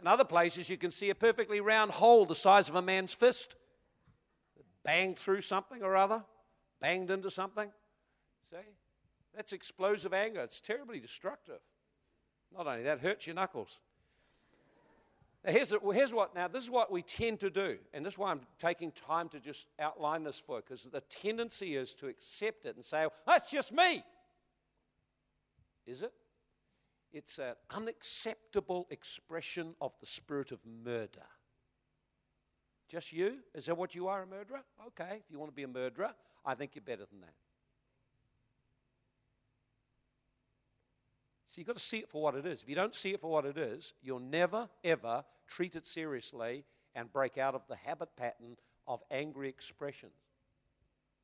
[0.00, 3.14] In other places, you can see a perfectly round hole the size of a man's
[3.14, 3.54] fist.
[4.82, 6.24] Banged through something or other,
[6.82, 7.70] banged into something.
[8.50, 8.56] See?
[9.34, 10.40] That's explosive anger.
[10.40, 11.60] It's terribly destructive.
[12.54, 13.80] Not only that, hurts your knuckles.
[15.44, 18.18] Now, here's, here's what, now, this is what we tend to do, and this is
[18.18, 22.06] why I'm taking time to just outline this for you, because the tendency is to
[22.08, 24.04] accept it and say, that's just me.
[25.86, 26.12] Is it?
[27.12, 31.26] It's an unacceptable expression of the spirit of murder.
[32.92, 33.38] Just you?
[33.54, 34.60] Is that what you are, a murderer?
[34.88, 36.10] Okay, if you want to be a murderer,
[36.44, 37.32] I think you're better than that.
[41.48, 42.62] So you've got to see it for what it is.
[42.62, 46.66] If you don't see it for what it is, you'll never, ever treat it seriously
[46.94, 50.12] and break out of the habit pattern of angry expressions.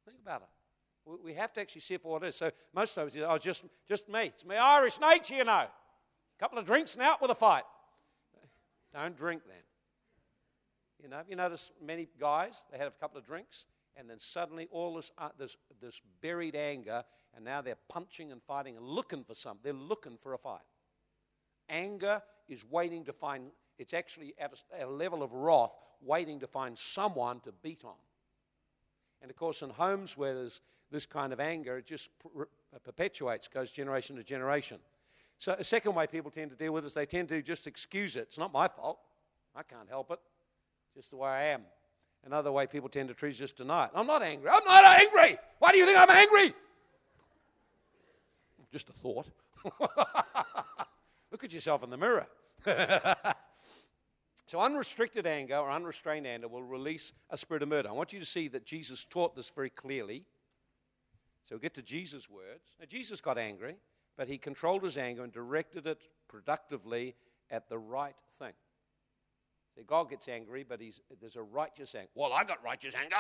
[0.07, 1.20] Think about it.
[1.22, 2.37] We have to actually see it for what it is.
[2.37, 4.28] So most of us, oh, just, just me.
[4.28, 5.52] It's my Irish nature, you know.
[5.52, 7.64] A couple of drinks and out with a fight.
[8.94, 9.67] Don't drink then.
[11.02, 14.18] You know, have you notice many guys, they have a couple of drinks, and then
[14.18, 18.84] suddenly all this, uh, this, this buried anger, and now they're punching and fighting and
[18.84, 19.61] looking for something.
[19.62, 20.62] They're looking for a fight.
[21.68, 26.40] Anger is waiting to find, it's actually at a, at a level of wrath, waiting
[26.40, 27.94] to find someone to beat on.
[29.20, 32.11] And of course, in homes where there's this kind of anger, it just
[32.84, 34.78] perpetuates, goes generation to generation.
[35.38, 37.66] So, a second way people tend to deal with it is they tend to just
[37.66, 38.20] excuse it.
[38.20, 38.98] It's not my fault.
[39.54, 40.18] I can't help it.
[40.98, 41.62] Just the way I am.
[42.26, 43.92] Another way people tend to treat is just deny it.
[43.94, 44.50] I'm not angry.
[44.52, 45.38] I'm not angry.
[45.61, 46.52] Why do you think I'm angry?
[48.72, 49.28] Just a thought.
[51.30, 52.26] Look at yourself in the mirror.
[54.46, 57.90] so, unrestricted anger or unrestrained anger will release a spirit of murder.
[57.90, 60.24] I want you to see that Jesus taught this very clearly.
[61.44, 62.72] So, we'll get to Jesus' words.
[62.80, 63.76] Now, Jesus got angry,
[64.16, 67.14] but he controlled his anger and directed it productively
[67.52, 68.54] at the right thing.
[69.79, 70.81] See, God gets angry, but
[71.21, 72.09] there's a righteous anger.
[72.17, 73.14] Well, I got righteous anger.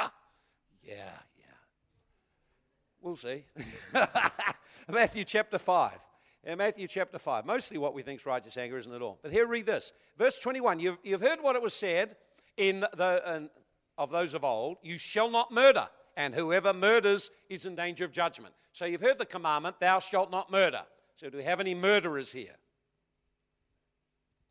[0.82, 0.94] Yeah,
[1.38, 1.44] yeah.
[3.00, 3.44] We'll see.
[4.88, 5.92] Matthew chapter 5.
[6.42, 7.46] In Matthew chapter 5.
[7.46, 9.20] Mostly what we think is righteous anger isn't at all.
[9.22, 9.92] But here, read this.
[10.16, 10.80] Verse 21.
[10.80, 12.16] You've, you've heard what it was said
[12.56, 13.50] in the, in,
[13.96, 18.10] of those of old you shall not murder, and whoever murders is in danger of
[18.10, 18.52] judgment.
[18.72, 20.82] So you've heard the commandment, thou shalt not murder.
[21.14, 22.56] So do we have any murderers here?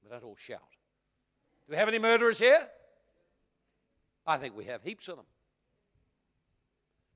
[0.01, 0.76] We don't all shout.
[1.67, 2.65] Do we have any murderers here?
[4.25, 5.25] I think we have heaps of them.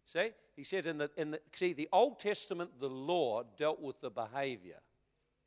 [0.06, 4.02] See, he said in the, in the see the Old Testament, the law dealt with
[4.02, 4.80] the behavior,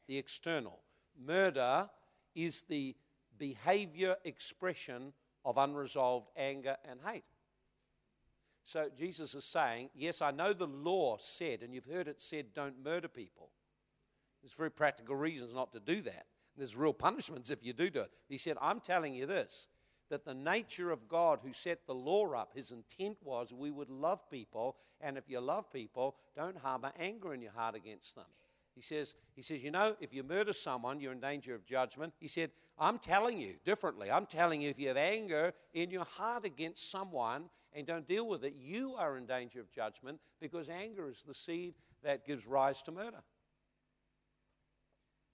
[0.07, 0.81] the external.
[1.23, 1.89] Murder
[2.35, 2.97] is the
[3.39, 5.13] behavior expression
[5.45, 7.25] of unresolved anger and hate.
[8.63, 12.47] So Jesus is saying, yes, I know the law said, and you've heard it said,
[12.55, 13.51] don't murder people.
[14.43, 16.25] There's very practical reasons not to do that.
[16.57, 18.11] There's real punishments if you do do it.
[18.29, 19.67] He said, I'm telling you this
[20.11, 23.89] that the nature of God who set the law up, his intent was we would
[23.89, 28.27] love people, and if you love people, don't harbor anger in your heart against them.
[28.75, 32.13] He says, he says, you know, if you murder someone, you're in danger of judgment.
[32.19, 34.11] He said, I'm telling you differently.
[34.11, 38.27] I'm telling you, if you have anger in your heart against someone and don't deal
[38.27, 42.47] with it, you are in danger of judgment because anger is the seed that gives
[42.47, 43.23] rise to murder.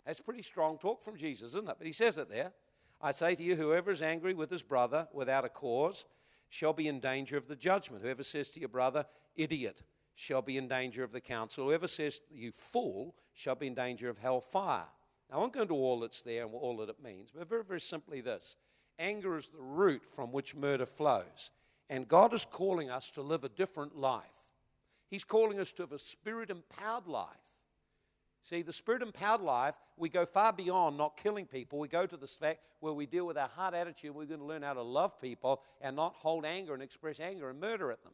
[0.07, 1.77] That's pretty strong talk from Jesus, isn't it?
[1.79, 2.53] But he says it there.
[3.01, 6.05] I say to you, whoever is angry with his brother without a cause
[6.49, 8.03] shall be in danger of the judgment.
[8.03, 9.83] Whoever says to your brother, idiot,
[10.15, 11.67] shall be in danger of the council.
[11.67, 14.85] Whoever says, you fool, shall be in danger of hell fire.
[15.31, 17.65] Now, I won't go into all that's there and all that it means, but very,
[17.65, 18.57] very simply this
[18.99, 21.51] anger is the root from which murder flows.
[21.89, 24.51] And God is calling us to live a different life.
[25.09, 27.27] He's calling us to have a spirit empowered life.
[28.43, 31.79] See, the spirit empowered life, we go far beyond not killing people.
[31.79, 34.15] We go to the fact where we deal with our heart attitude.
[34.15, 37.51] We're going to learn how to love people and not hold anger and express anger
[37.51, 38.13] and murder at them.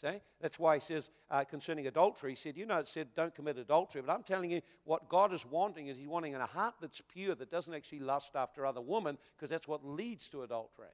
[0.00, 0.20] See?
[0.40, 3.58] That's why he says uh, concerning adultery, he said, You know, it said don't commit
[3.58, 7.00] adultery, but I'm telling you what God is wanting is He's wanting a heart that's
[7.00, 10.88] pure, that doesn't actually lust after other women, because that's what leads to adultery.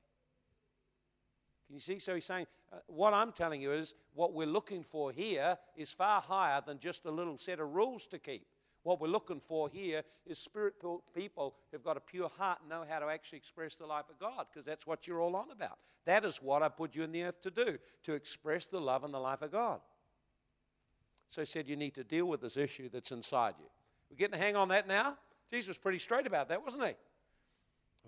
[1.68, 1.98] Can you see?
[1.98, 5.90] So he's saying, uh, what I'm telling you is what we're looking for here is
[5.90, 8.46] far higher than just a little set of rules to keep.
[8.84, 10.74] What we're looking for here is spirit
[11.14, 14.18] people who've got a pure heart and know how to actually express the life of
[14.18, 15.78] God, because that's what you're all on about.
[16.06, 19.04] That is what I put you in the earth to do, to express the love
[19.04, 19.80] and the life of God.
[21.28, 23.66] So he said, You need to deal with this issue that's inside you.
[24.10, 25.18] We're getting a hang on that now?
[25.50, 26.92] Jesus was pretty straight about that, wasn't he?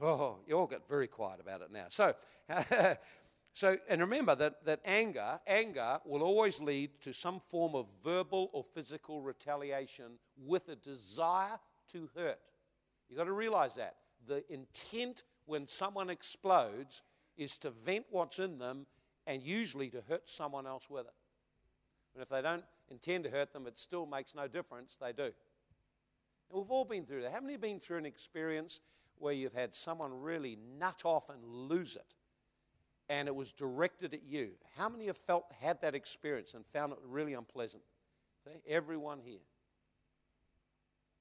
[0.03, 1.87] Oh, you all got very quiet about it now.
[1.89, 2.15] So,
[3.53, 8.49] So, and remember that, that anger, anger will always lead to some form of verbal
[8.53, 11.59] or physical retaliation with a desire
[11.93, 12.39] to hurt.
[13.09, 13.97] You've got to realize that.
[14.27, 17.03] The intent when someone explodes
[17.37, 18.87] is to vent what's in them
[19.27, 21.15] and usually to hurt someone else with it.
[22.15, 24.97] And if they don't intend to hurt them, it still makes no difference.
[25.01, 25.25] They do.
[25.25, 25.33] And
[26.53, 27.33] we've all been through that.
[27.33, 28.81] Haven't you been through an experience
[29.17, 32.15] where you've had someone really nut off and lose it?
[33.11, 34.53] And it was directed at you.
[34.79, 37.83] How many have felt had that experience and found it really unpleasant?
[38.45, 39.41] See, everyone here.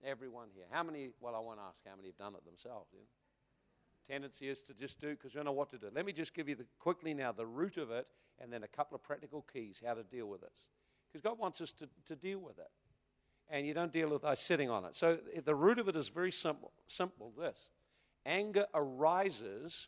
[0.06, 0.66] Everyone here.
[0.70, 1.10] How many?
[1.20, 2.88] Well, I won't ask how many have done it themselves.
[2.94, 3.06] You know?
[4.08, 5.88] Tendency is to just do because we don't know what to do.
[5.94, 8.06] Let me just give you the, quickly now the root of it
[8.40, 10.70] and then a couple of practical keys how to deal with this.
[11.12, 12.70] Because God wants us to, to deal with it.
[13.50, 14.96] And you don't deal with by sitting on it.
[14.96, 16.72] So eh, the root of it is very simple.
[16.86, 17.58] Simple this
[18.26, 19.88] anger arises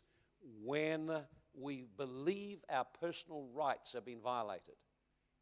[0.64, 1.10] when
[1.58, 4.74] we believe our personal rights have been violated.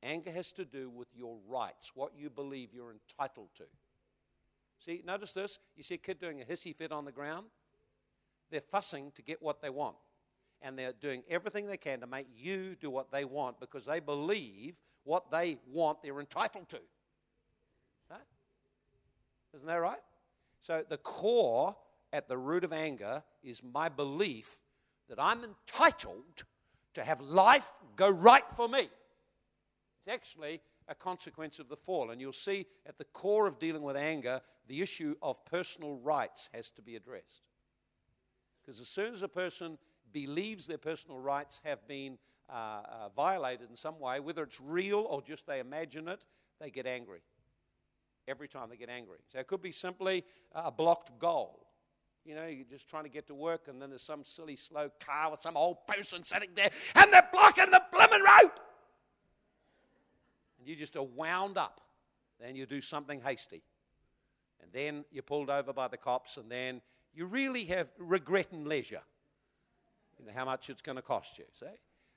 [0.02, 3.64] Anger has to do with your rights, what you believe you're entitled to.
[4.78, 5.58] See, notice this.
[5.76, 7.46] You see a kid doing a hissy fit on the ground?
[8.50, 9.96] They're fussing to get what they want.
[10.62, 14.00] And they're doing everything they can to make you do what they want because they
[14.00, 16.80] believe what they want they're entitled to.
[18.10, 18.18] Huh?
[19.54, 20.00] Isn't that right?
[20.60, 21.76] So the core
[22.12, 24.60] at the root of anger is my belief
[25.10, 26.44] that I'm entitled
[26.94, 28.88] to have life go right for me.
[29.98, 32.10] It's actually a consequence of the fall.
[32.10, 36.48] And you'll see at the core of dealing with anger, the issue of personal rights
[36.54, 37.42] has to be addressed.
[38.62, 39.78] Because as soon as a person
[40.12, 42.16] believes their personal rights have been
[42.48, 46.24] uh, uh, violated in some way, whether it's real or just they imagine it,
[46.60, 47.20] they get angry.
[48.28, 49.18] Every time they get angry.
[49.28, 51.66] So it could be simply a blocked goal.
[52.24, 54.90] You know, you're just trying to get to work, and then there's some silly, slow
[55.04, 58.50] car with some old person sitting there, and they're blocking the blooming road.
[60.58, 61.80] And you just are wound up.
[62.38, 63.62] Then you do something hasty.
[64.62, 66.82] And then you're pulled over by the cops, and then
[67.14, 69.02] you really have regret and leisure.
[70.18, 71.66] You know how much it's going to cost you, see?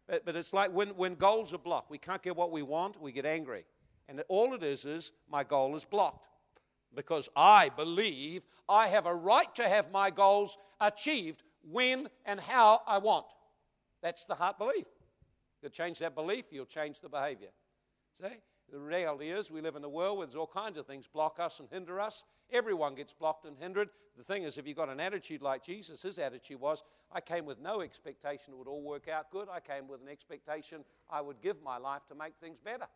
[0.08, 3.01] But, but it's like when, when goals are blocked, we can't get what we want,
[3.01, 3.64] we get angry.
[4.10, 6.28] And all it is is my goal is blocked
[6.96, 12.82] because I believe I have a right to have my goals achieved when and how
[12.88, 13.26] I want.
[14.02, 14.86] That's the heart belief.
[15.62, 17.50] You'll change that belief, you'll change the behavior.
[18.20, 18.38] See?
[18.72, 21.39] The reality is, we live in a world where there's all kinds of things block
[21.39, 22.24] us and hinder us.
[22.52, 23.89] Everyone gets blocked and hindered.
[24.18, 26.82] The thing is, if you've got an attitude like Jesus, his attitude was,
[27.12, 29.48] I came with no expectation it would all work out good.
[29.52, 32.88] I came with an expectation I would give my life to make things better.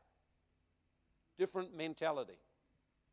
[1.37, 2.39] Different mentality.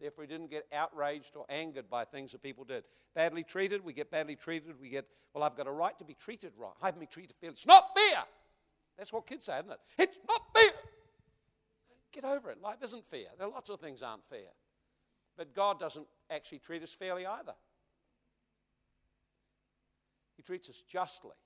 [0.01, 2.85] Therefore, he didn't get outraged or angered by things that people did.
[3.15, 4.81] Badly treated, we get badly treated.
[4.81, 6.73] We get, well, I've got a right to be treated right.
[6.83, 7.53] I haven't been treated fairly.
[7.53, 8.25] It's not fair.
[8.99, 9.79] That's what kids say, isn't it?
[9.99, 10.71] It's not fair.
[12.13, 12.61] Get over it.
[12.61, 13.27] Life isn't fair.
[13.39, 14.53] There are lots of things aren't fair.
[15.37, 17.55] But God doesn't actually treat us fairly either.
[20.37, 21.37] He treats us justly.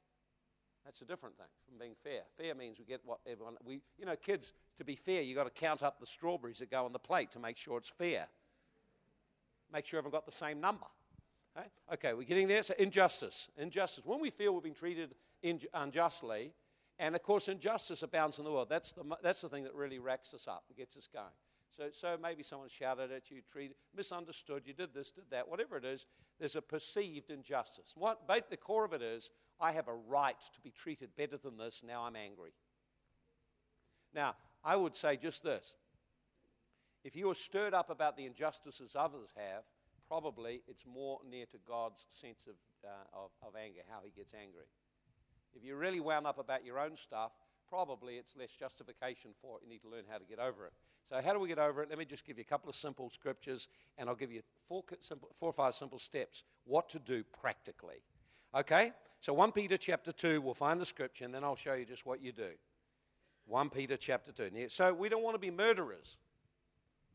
[0.88, 2.22] That's a different thing from being fair.
[2.38, 5.44] Fair means we get what everyone, we, you know, kids, to be fair, you've got
[5.44, 8.26] to count up the strawberries that go on the plate to make sure it's fair.
[9.70, 10.86] Make sure everyone got the same number.
[11.58, 12.62] Okay, okay we're getting there.
[12.62, 13.48] So, injustice.
[13.58, 14.06] Injustice.
[14.06, 15.14] When we feel we've been treated
[15.74, 16.54] unjustly,
[16.98, 18.68] and of course, injustice abounds in the world.
[18.70, 21.26] That's the, that's the thing that really racks us up and gets us going.
[21.76, 25.76] So, so maybe someone shouted at you, treated, misunderstood, you did this, did that, whatever
[25.76, 26.06] it is,
[26.38, 27.92] there's a perceived injustice.
[27.94, 29.30] What, the core of it is,
[29.60, 32.52] I have a right to be treated better than this, now I'm angry.
[34.14, 34.34] Now,
[34.64, 35.74] I would say just this.
[37.04, 39.64] If you are stirred up about the injustices others have,
[40.08, 42.54] probably it's more near to God's sense of,
[42.84, 44.66] uh, of, of anger, how he gets angry.
[45.54, 47.32] If you're really wound up about your own stuff,
[47.68, 49.64] probably it's less justification for it.
[49.64, 50.72] You need to learn how to get over it.
[51.08, 51.88] So, how do we get over it?
[51.88, 54.84] Let me just give you a couple of simple scriptures, and I'll give you four,
[55.00, 58.02] simple, four or five simple steps what to do practically.
[58.54, 58.92] Okay?
[59.20, 62.06] So, 1 Peter chapter 2, we'll find the scripture, and then I'll show you just
[62.06, 62.50] what you do.
[63.46, 64.68] 1 Peter chapter 2.
[64.68, 66.16] So, we don't want to be murderers.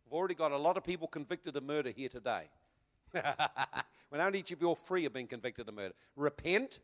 [0.05, 2.49] We've already got a lot of people convicted of murder here today.
[4.09, 5.93] when only each of you free of being convicted of murder.
[6.15, 6.79] Repent,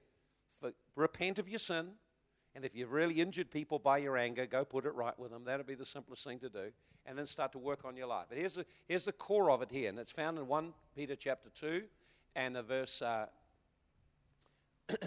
[0.60, 1.90] for, repent of your sin,
[2.56, 5.44] and if you've really injured people by your anger, go put it right with them.
[5.46, 6.72] That'll be the simplest thing to do.
[7.06, 8.26] And then start to work on your life.
[8.30, 11.16] But here's the, here's the core of it here, and it's found in 1 Peter
[11.16, 11.84] chapter 2
[12.36, 13.28] and a verse, uh,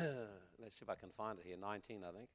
[0.62, 2.28] let's see if I can find it here, 19, I think.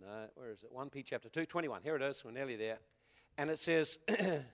[0.00, 0.72] No, where is it?
[0.72, 1.82] 1 Peter chapter 2, 21.
[1.82, 2.24] Here it is.
[2.24, 2.78] We're nearly there.
[3.38, 4.44] And it says, well,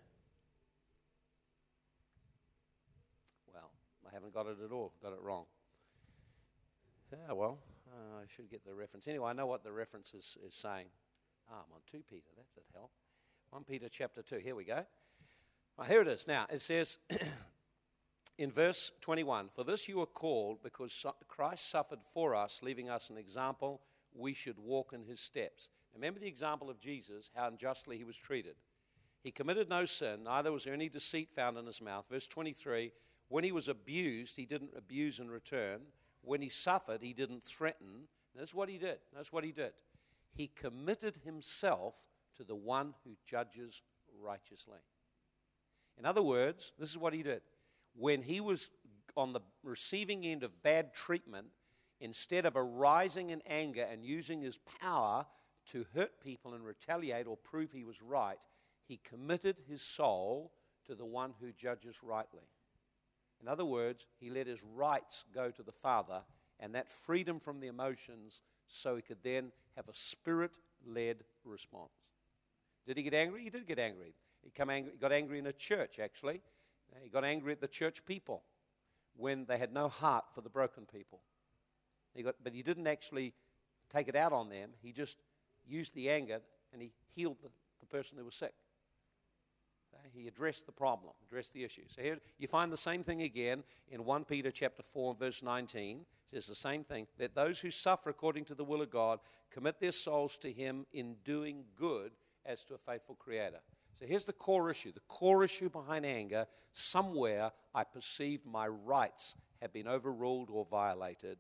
[4.07, 5.45] I haven't got it at all, got it wrong.
[7.13, 9.09] Yeah, well, uh, I should get the reference.
[9.09, 10.87] Anyway, I know what the reference is, is saying.
[11.51, 12.91] Ah, I'm on 2 Peter, that's a help.
[13.51, 14.85] 1 Peter chapter 2, here we go.
[15.77, 16.29] Well, here it is.
[16.29, 16.99] Now, it says
[18.41, 23.11] in verse 21 For this you are called, because Christ suffered for us, leaving us
[23.11, 23.83] an example,
[24.15, 25.69] we should walk in his steps.
[25.95, 28.55] Remember the example of Jesus, how unjustly he was treated.
[29.23, 32.07] He committed no sin, neither was there any deceit found in his mouth.
[32.11, 32.91] Verse 23
[33.29, 35.83] when he was abused, he didn't abuse in return.
[36.23, 38.09] When he suffered, he didn't threaten.
[38.35, 38.99] That's what he did.
[39.15, 39.71] That's what he did.
[40.33, 41.95] He committed himself
[42.39, 43.83] to the one who judges
[44.21, 44.81] righteously.
[45.97, 47.43] In other words, this is what he did.
[47.95, 48.71] When he was
[49.17, 51.49] on the receiving end of bad treatment,
[52.01, 55.27] instead of arising in anger and using his power
[55.67, 58.41] to hurt people and retaliate or prove he was right,
[58.87, 60.53] he committed his soul
[60.87, 62.49] to the one who judges rightly.
[63.41, 66.23] In other words, he let his rights go to the Father
[66.59, 71.91] and that freedom from the emotions so he could then have a spirit led response.
[72.87, 73.43] Did he get angry?
[73.43, 74.15] He did get angry.
[74.43, 74.93] He, angry.
[74.93, 76.43] he got angry in a church, actually.
[77.03, 78.43] He got angry at the church people
[79.17, 81.21] when they had no heart for the broken people.
[82.15, 83.35] He got, but he didn't actually
[83.93, 84.71] take it out on them.
[84.83, 85.19] He just
[85.67, 86.41] used the anger
[86.73, 88.55] and he healed the, the person who was sick.
[90.13, 91.83] He addressed the problem, addressed the issue.
[91.87, 95.99] So here you find the same thing again in 1 Peter chapter 4 verse 19.
[95.99, 97.07] It says the same thing.
[97.19, 99.21] That those who suffer according to the will of God
[99.51, 102.13] commit their souls to him in doing good
[102.47, 103.61] as to a faithful creator.
[104.01, 104.93] So here's the core issue.
[104.93, 111.37] The core issue behind anger, somewhere I perceive my rights have been overruled or violated.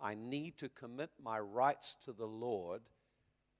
[0.00, 2.80] I need to commit my rights to the Lord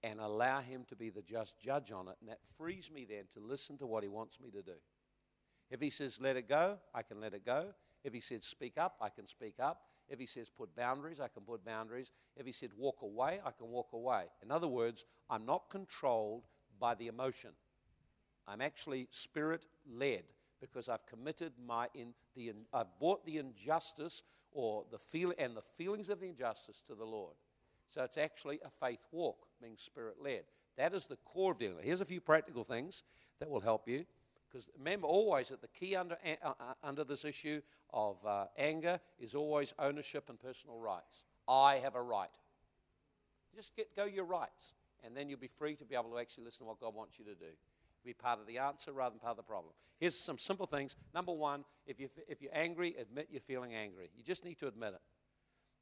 [0.02, 2.16] and allow Him to be the just judge on it.
[2.20, 4.76] And that frees me then to listen to what He wants me to do.
[5.70, 7.66] If He says, let it go, I can let it go.
[8.02, 9.82] If He says, speak up, I can speak up.
[10.08, 12.12] If He says, put boundaries, I can put boundaries.
[12.34, 14.24] If He said, walk away, I can walk away.
[14.42, 16.44] In other words, I'm not controlled
[16.80, 17.50] by the emotion.
[18.48, 20.22] I'm actually spirit led
[20.60, 24.22] because I've committed my in the I've brought the injustice
[24.52, 27.34] or the feel and the feelings of the injustice to the Lord.
[27.88, 30.42] So it's actually a faith walk, being spirit led.
[30.76, 31.78] That is the core of dealing.
[31.82, 33.02] Here's a few practical things
[33.40, 34.04] that will help you.
[34.50, 37.60] Because remember always that the key under, uh, under this issue
[37.92, 41.24] of uh, anger is always ownership and personal rights.
[41.46, 42.30] I have a right.
[43.54, 44.74] Just get, go your rights,
[45.04, 47.18] and then you'll be free to be able to actually listen to what God wants
[47.18, 47.52] you to do.
[48.08, 49.74] Be part of the answer rather than part of the problem.
[50.00, 50.96] Here's some simple things.
[51.14, 54.08] Number one, if, you, if you're angry, admit you're feeling angry.
[54.16, 55.00] You just need to admit it.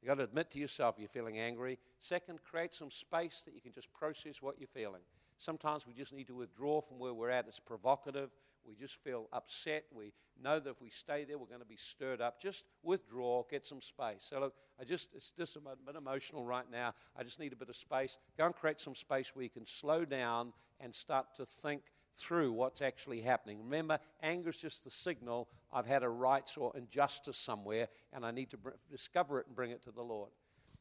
[0.01, 1.79] You've got to admit to yourself you're feeling angry.
[2.01, 5.03] Second, create some space that you can just process what you're feeling.
[5.37, 7.47] Sometimes we just need to withdraw from where we're at.
[7.47, 8.29] It's provocative.
[8.67, 9.85] We just feel upset.
[9.95, 10.11] We
[10.43, 12.41] know that if we stay there, we're going to be stirred up.
[12.41, 14.27] Just withdraw, get some space.
[14.29, 16.93] So, look, I just, it's just a bit emotional right now.
[17.17, 18.17] I just need a bit of space.
[18.37, 20.51] Go and create some space where you can slow down
[20.81, 21.83] and start to think
[22.17, 23.59] through what's actually happening.
[23.63, 28.31] Remember, anger is just the signal I've had a rights or injustice somewhere and I
[28.31, 30.31] need to br- discover it and bring it to the Lord.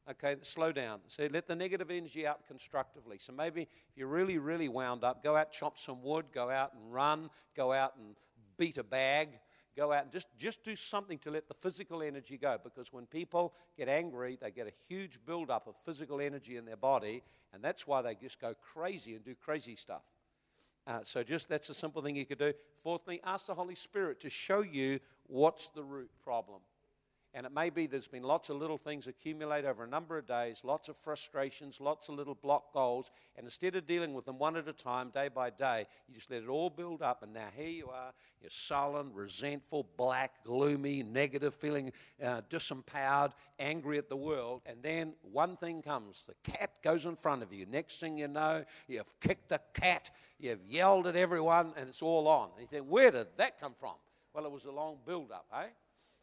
[0.09, 1.01] Okay, slow down.
[1.09, 3.18] So let the negative energy out constructively.
[3.20, 6.72] So maybe if you're really, really wound up, go out, chop some wood, go out
[6.74, 8.14] and run, go out and
[8.57, 9.30] beat a bag,
[9.76, 12.57] go out and just, just do something to let the physical energy go.
[12.62, 16.76] Because when people get angry, they get a huge buildup of physical energy in their
[16.76, 17.22] body,
[17.53, 20.03] and that's why they just go crazy and do crazy stuff.
[20.87, 22.53] Uh, so just that's a simple thing you could do.
[22.82, 26.61] Fourthly, ask the Holy Spirit to show you what's the root problem.
[27.37, 30.26] And it may be there's been lots of little things accumulate over a number of
[30.26, 33.11] days, lots of frustrations, lots of little block goals.
[33.37, 36.30] And instead of dealing with them one at a time, day by day, you just
[36.30, 37.22] let it all build up.
[37.22, 41.93] And now here you are, you're sullen, resentful, black, gloomy, negative, feeling
[42.24, 44.62] uh, disempowered, angry at the world.
[44.64, 47.66] And then one thing comes the cat goes in front of you.
[47.66, 52.28] Next thing you know, you've kicked a cat, you've yelled at everyone, and it's all
[52.28, 52.49] on.
[52.55, 53.97] And you think, where did that come from?
[54.32, 55.66] Well, it was a long build up, eh?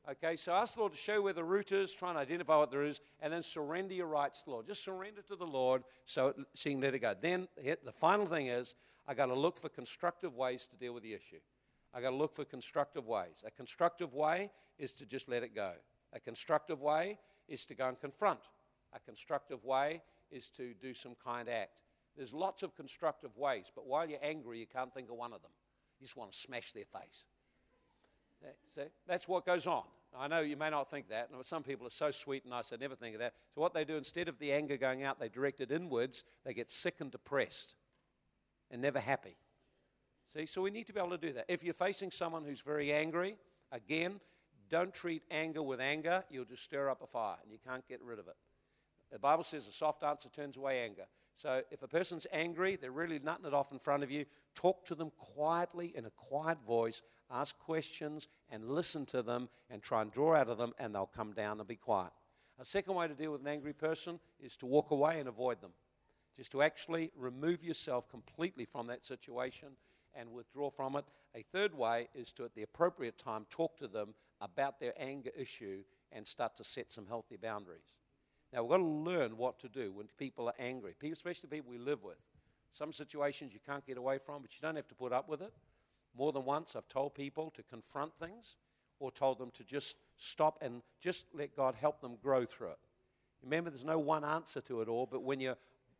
[0.10, 2.72] Okay, so ask the Lord to show where the root is, try and identify what
[2.72, 4.68] there is, and then surrender your rights to the Lord.
[4.68, 7.16] Just surrender to the Lord so, so you can let it go.
[7.20, 8.76] Then the final thing is,
[9.08, 11.40] I got to look for constructive ways to deal with the issue.
[11.94, 13.44] I got to look for constructive ways.
[13.46, 15.72] A constructive way is to just let it go.
[16.12, 18.40] A constructive way is to go and confront.
[18.94, 20.02] A constructive way
[20.32, 21.80] is to do some kind act.
[22.18, 25.42] There's lots of constructive ways, but while you're angry, you can't think of one of
[25.42, 25.52] them.
[26.00, 27.24] You just want to smash their face.
[28.70, 29.84] See, that's what goes on.
[30.18, 31.30] I know you may not think that.
[31.42, 33.34] Some people are so sweet and nice, they never think of that.
[33.56, 36.24] So, what they do, instead of the anger going out, they direct it inwards.
[36.46, 37.76] They get sick and depressed
[38.70, 39.36] and never happy.
[40.26, 41.46] See, so we need to be able to do that.
[41.48, 43.38] If you're facing someone who's very angry,
[43.72, 44.20] again,
[44.70, 46.24] don't treat anger with anger.
[46.30, 48.36] You'll just stir up a fire and you can't get rid of it.
[49.14, 51.06] The Bible says a soft answer turns away anger.
[51.36, 54.86] So if a person's angry, they're really nutting it off in front of you, talk
[54.88, 57.02] to them quietly in a quiet voice
[57.34, 61.06] ask questions and listen to them and try and draw out of them, and they'll
[61.06, 62.12] come down and be quiet.
[62.60, 65.60] A second way to deal with an angry person is to walk away and avoid
[65.62, 65.72] them.
[66.36, 69.70] Just to actually remove yourself completely from that situation
[70.14, 71.06] and withdraw from it.
[71.36, 75.32] A third way is to, at the appropriate time, talk to them about their anger
[75.38, 77.94] issue and start to set some healthy boundaries.
[78.54, 81.80] Now, we've got to learn what to do when people are angry, especially people we
[81.80, 82.18] live with.
[82.70, 85.42] Some situations you can't get away from, but you don't have to put up with
[85.42, 85.52] it.
[86.16, 88.56] More than once, I've told people to confront things
[89.00, 92.80] or told them to just stop and just let God help them grow through it.
[93.44, 95.58] Remember, there's no one answer to it all, but when you're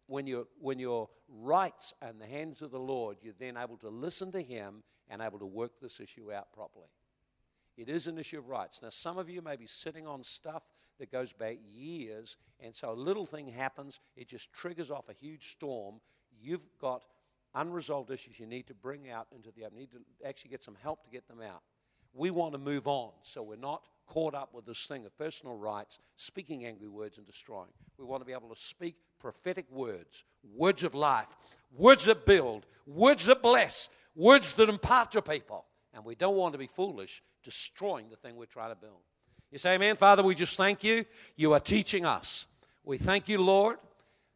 [0.08, 3.78] when, you when your rights are in the hands of the Lord, you're then able
[3.78, 6.88] to listen to Him and able to work this issue out properly.
[7.78, 8.82] It is an issue of rights.
[8.82, 10.64] Now, some of you may be sitting on stuff
[11.00, 15.14] that goes back years, and so a little thing happens, it just triggers off a
[15.14, 16.00] huge storm.
[16.40, 17.04] You've got
[17.56, 19.78] unresolved issues you need to bring out into the open.
[19.78, 21.62] You need to actually get some help to get them out.
[22.14, 25.56] We want to move on so we're not caught up with this thing of personal
[25.56, 27.72] rights, speaking angry words and destroying.
[27.98, 30.24] We want to be able to speak prophetic words,
[30.56, 31.36] words of life,
[31.76, 35.66] words that build, words that bless, words that impart to people.
[35.94, 39.02] And we don't want to be foolish destroying the thing we're trying to build.
[39.52, 41.06] You say, Amen, Father, we just thank you.
[41.36, 42.48] You are teaching us.
[42.84, 43.78] We thank you, Lord,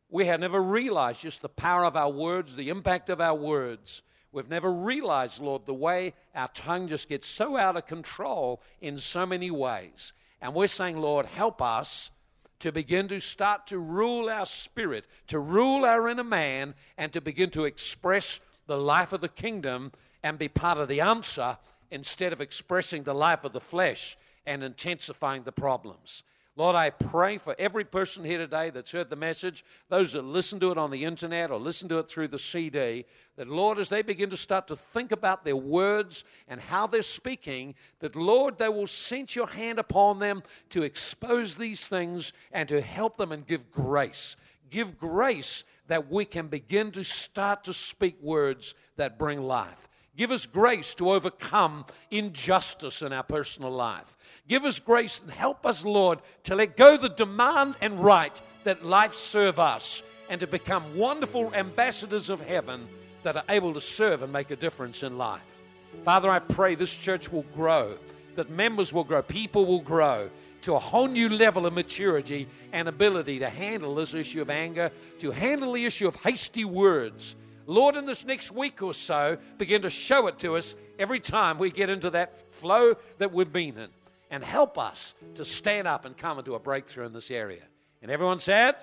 [0.09, 4.03] we have never realized just the power of our words, the impact of our words.
[4.31, 8.97] We've never realized, Lord, the way our tongue just gets so out of control in
[8.97, 10.13] so many ways.
[10.41, 12.11] And we're saying, Lord, help us
[12.59, 17.21] to begin to start to rule our spirit, to rule our inner man, and to
[17.21, 19.91] begin to express the life of the kingdom
[20.27, 21.57] and be part of the answer
[21.89, 26.23] instead of expressing the life of the flesh and intensifying the problems.
[26.57, 30.59] Lord, I pray for every person here today that's heard the message, those that listen
[30.59, 33.05] to it on the internet or listen to it through the CD,
[33.37, 37.03] that Lord, as they begin to start to think about their words and how they're
[37.03, 42.67] speaking, that Lord, they will sense your hand upon them to expose these things and
[42.67, 44.35] to help them and give grace.
[44.69, 49.87] Give grace that we can begin to start to speak words that bring life.
[50.17, 54.17] Give us grace to overcome injustice in our personal life.
[54.47, 58.83] Give us grace and help us, Lord, to let go the demand and right that
[58.83, 62.87] life serve us and to become wonderful ambassadors of heaven
[63.21, 65.61] that are able to serve and make a difference in life.
[66.03, 67.97] Father, I pray this church will grow,
[68.35, 72.87] that members will grow, people will grow to a whole new level of maturity and
[72.87, 77.35] ability to handle this issue of anger, to handle the issue of hasty words
[77.67, 81.57] Lord, in this next week or so, begin to show it to us every time
[81.57, 83.89] we get into that flow that we've been in.
[84.31, 87.63] And help us to stand up and come into a breakthrough in this area.
[88.01, 88.75] And everyone said,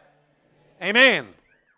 [0.82, 1.28] Amen.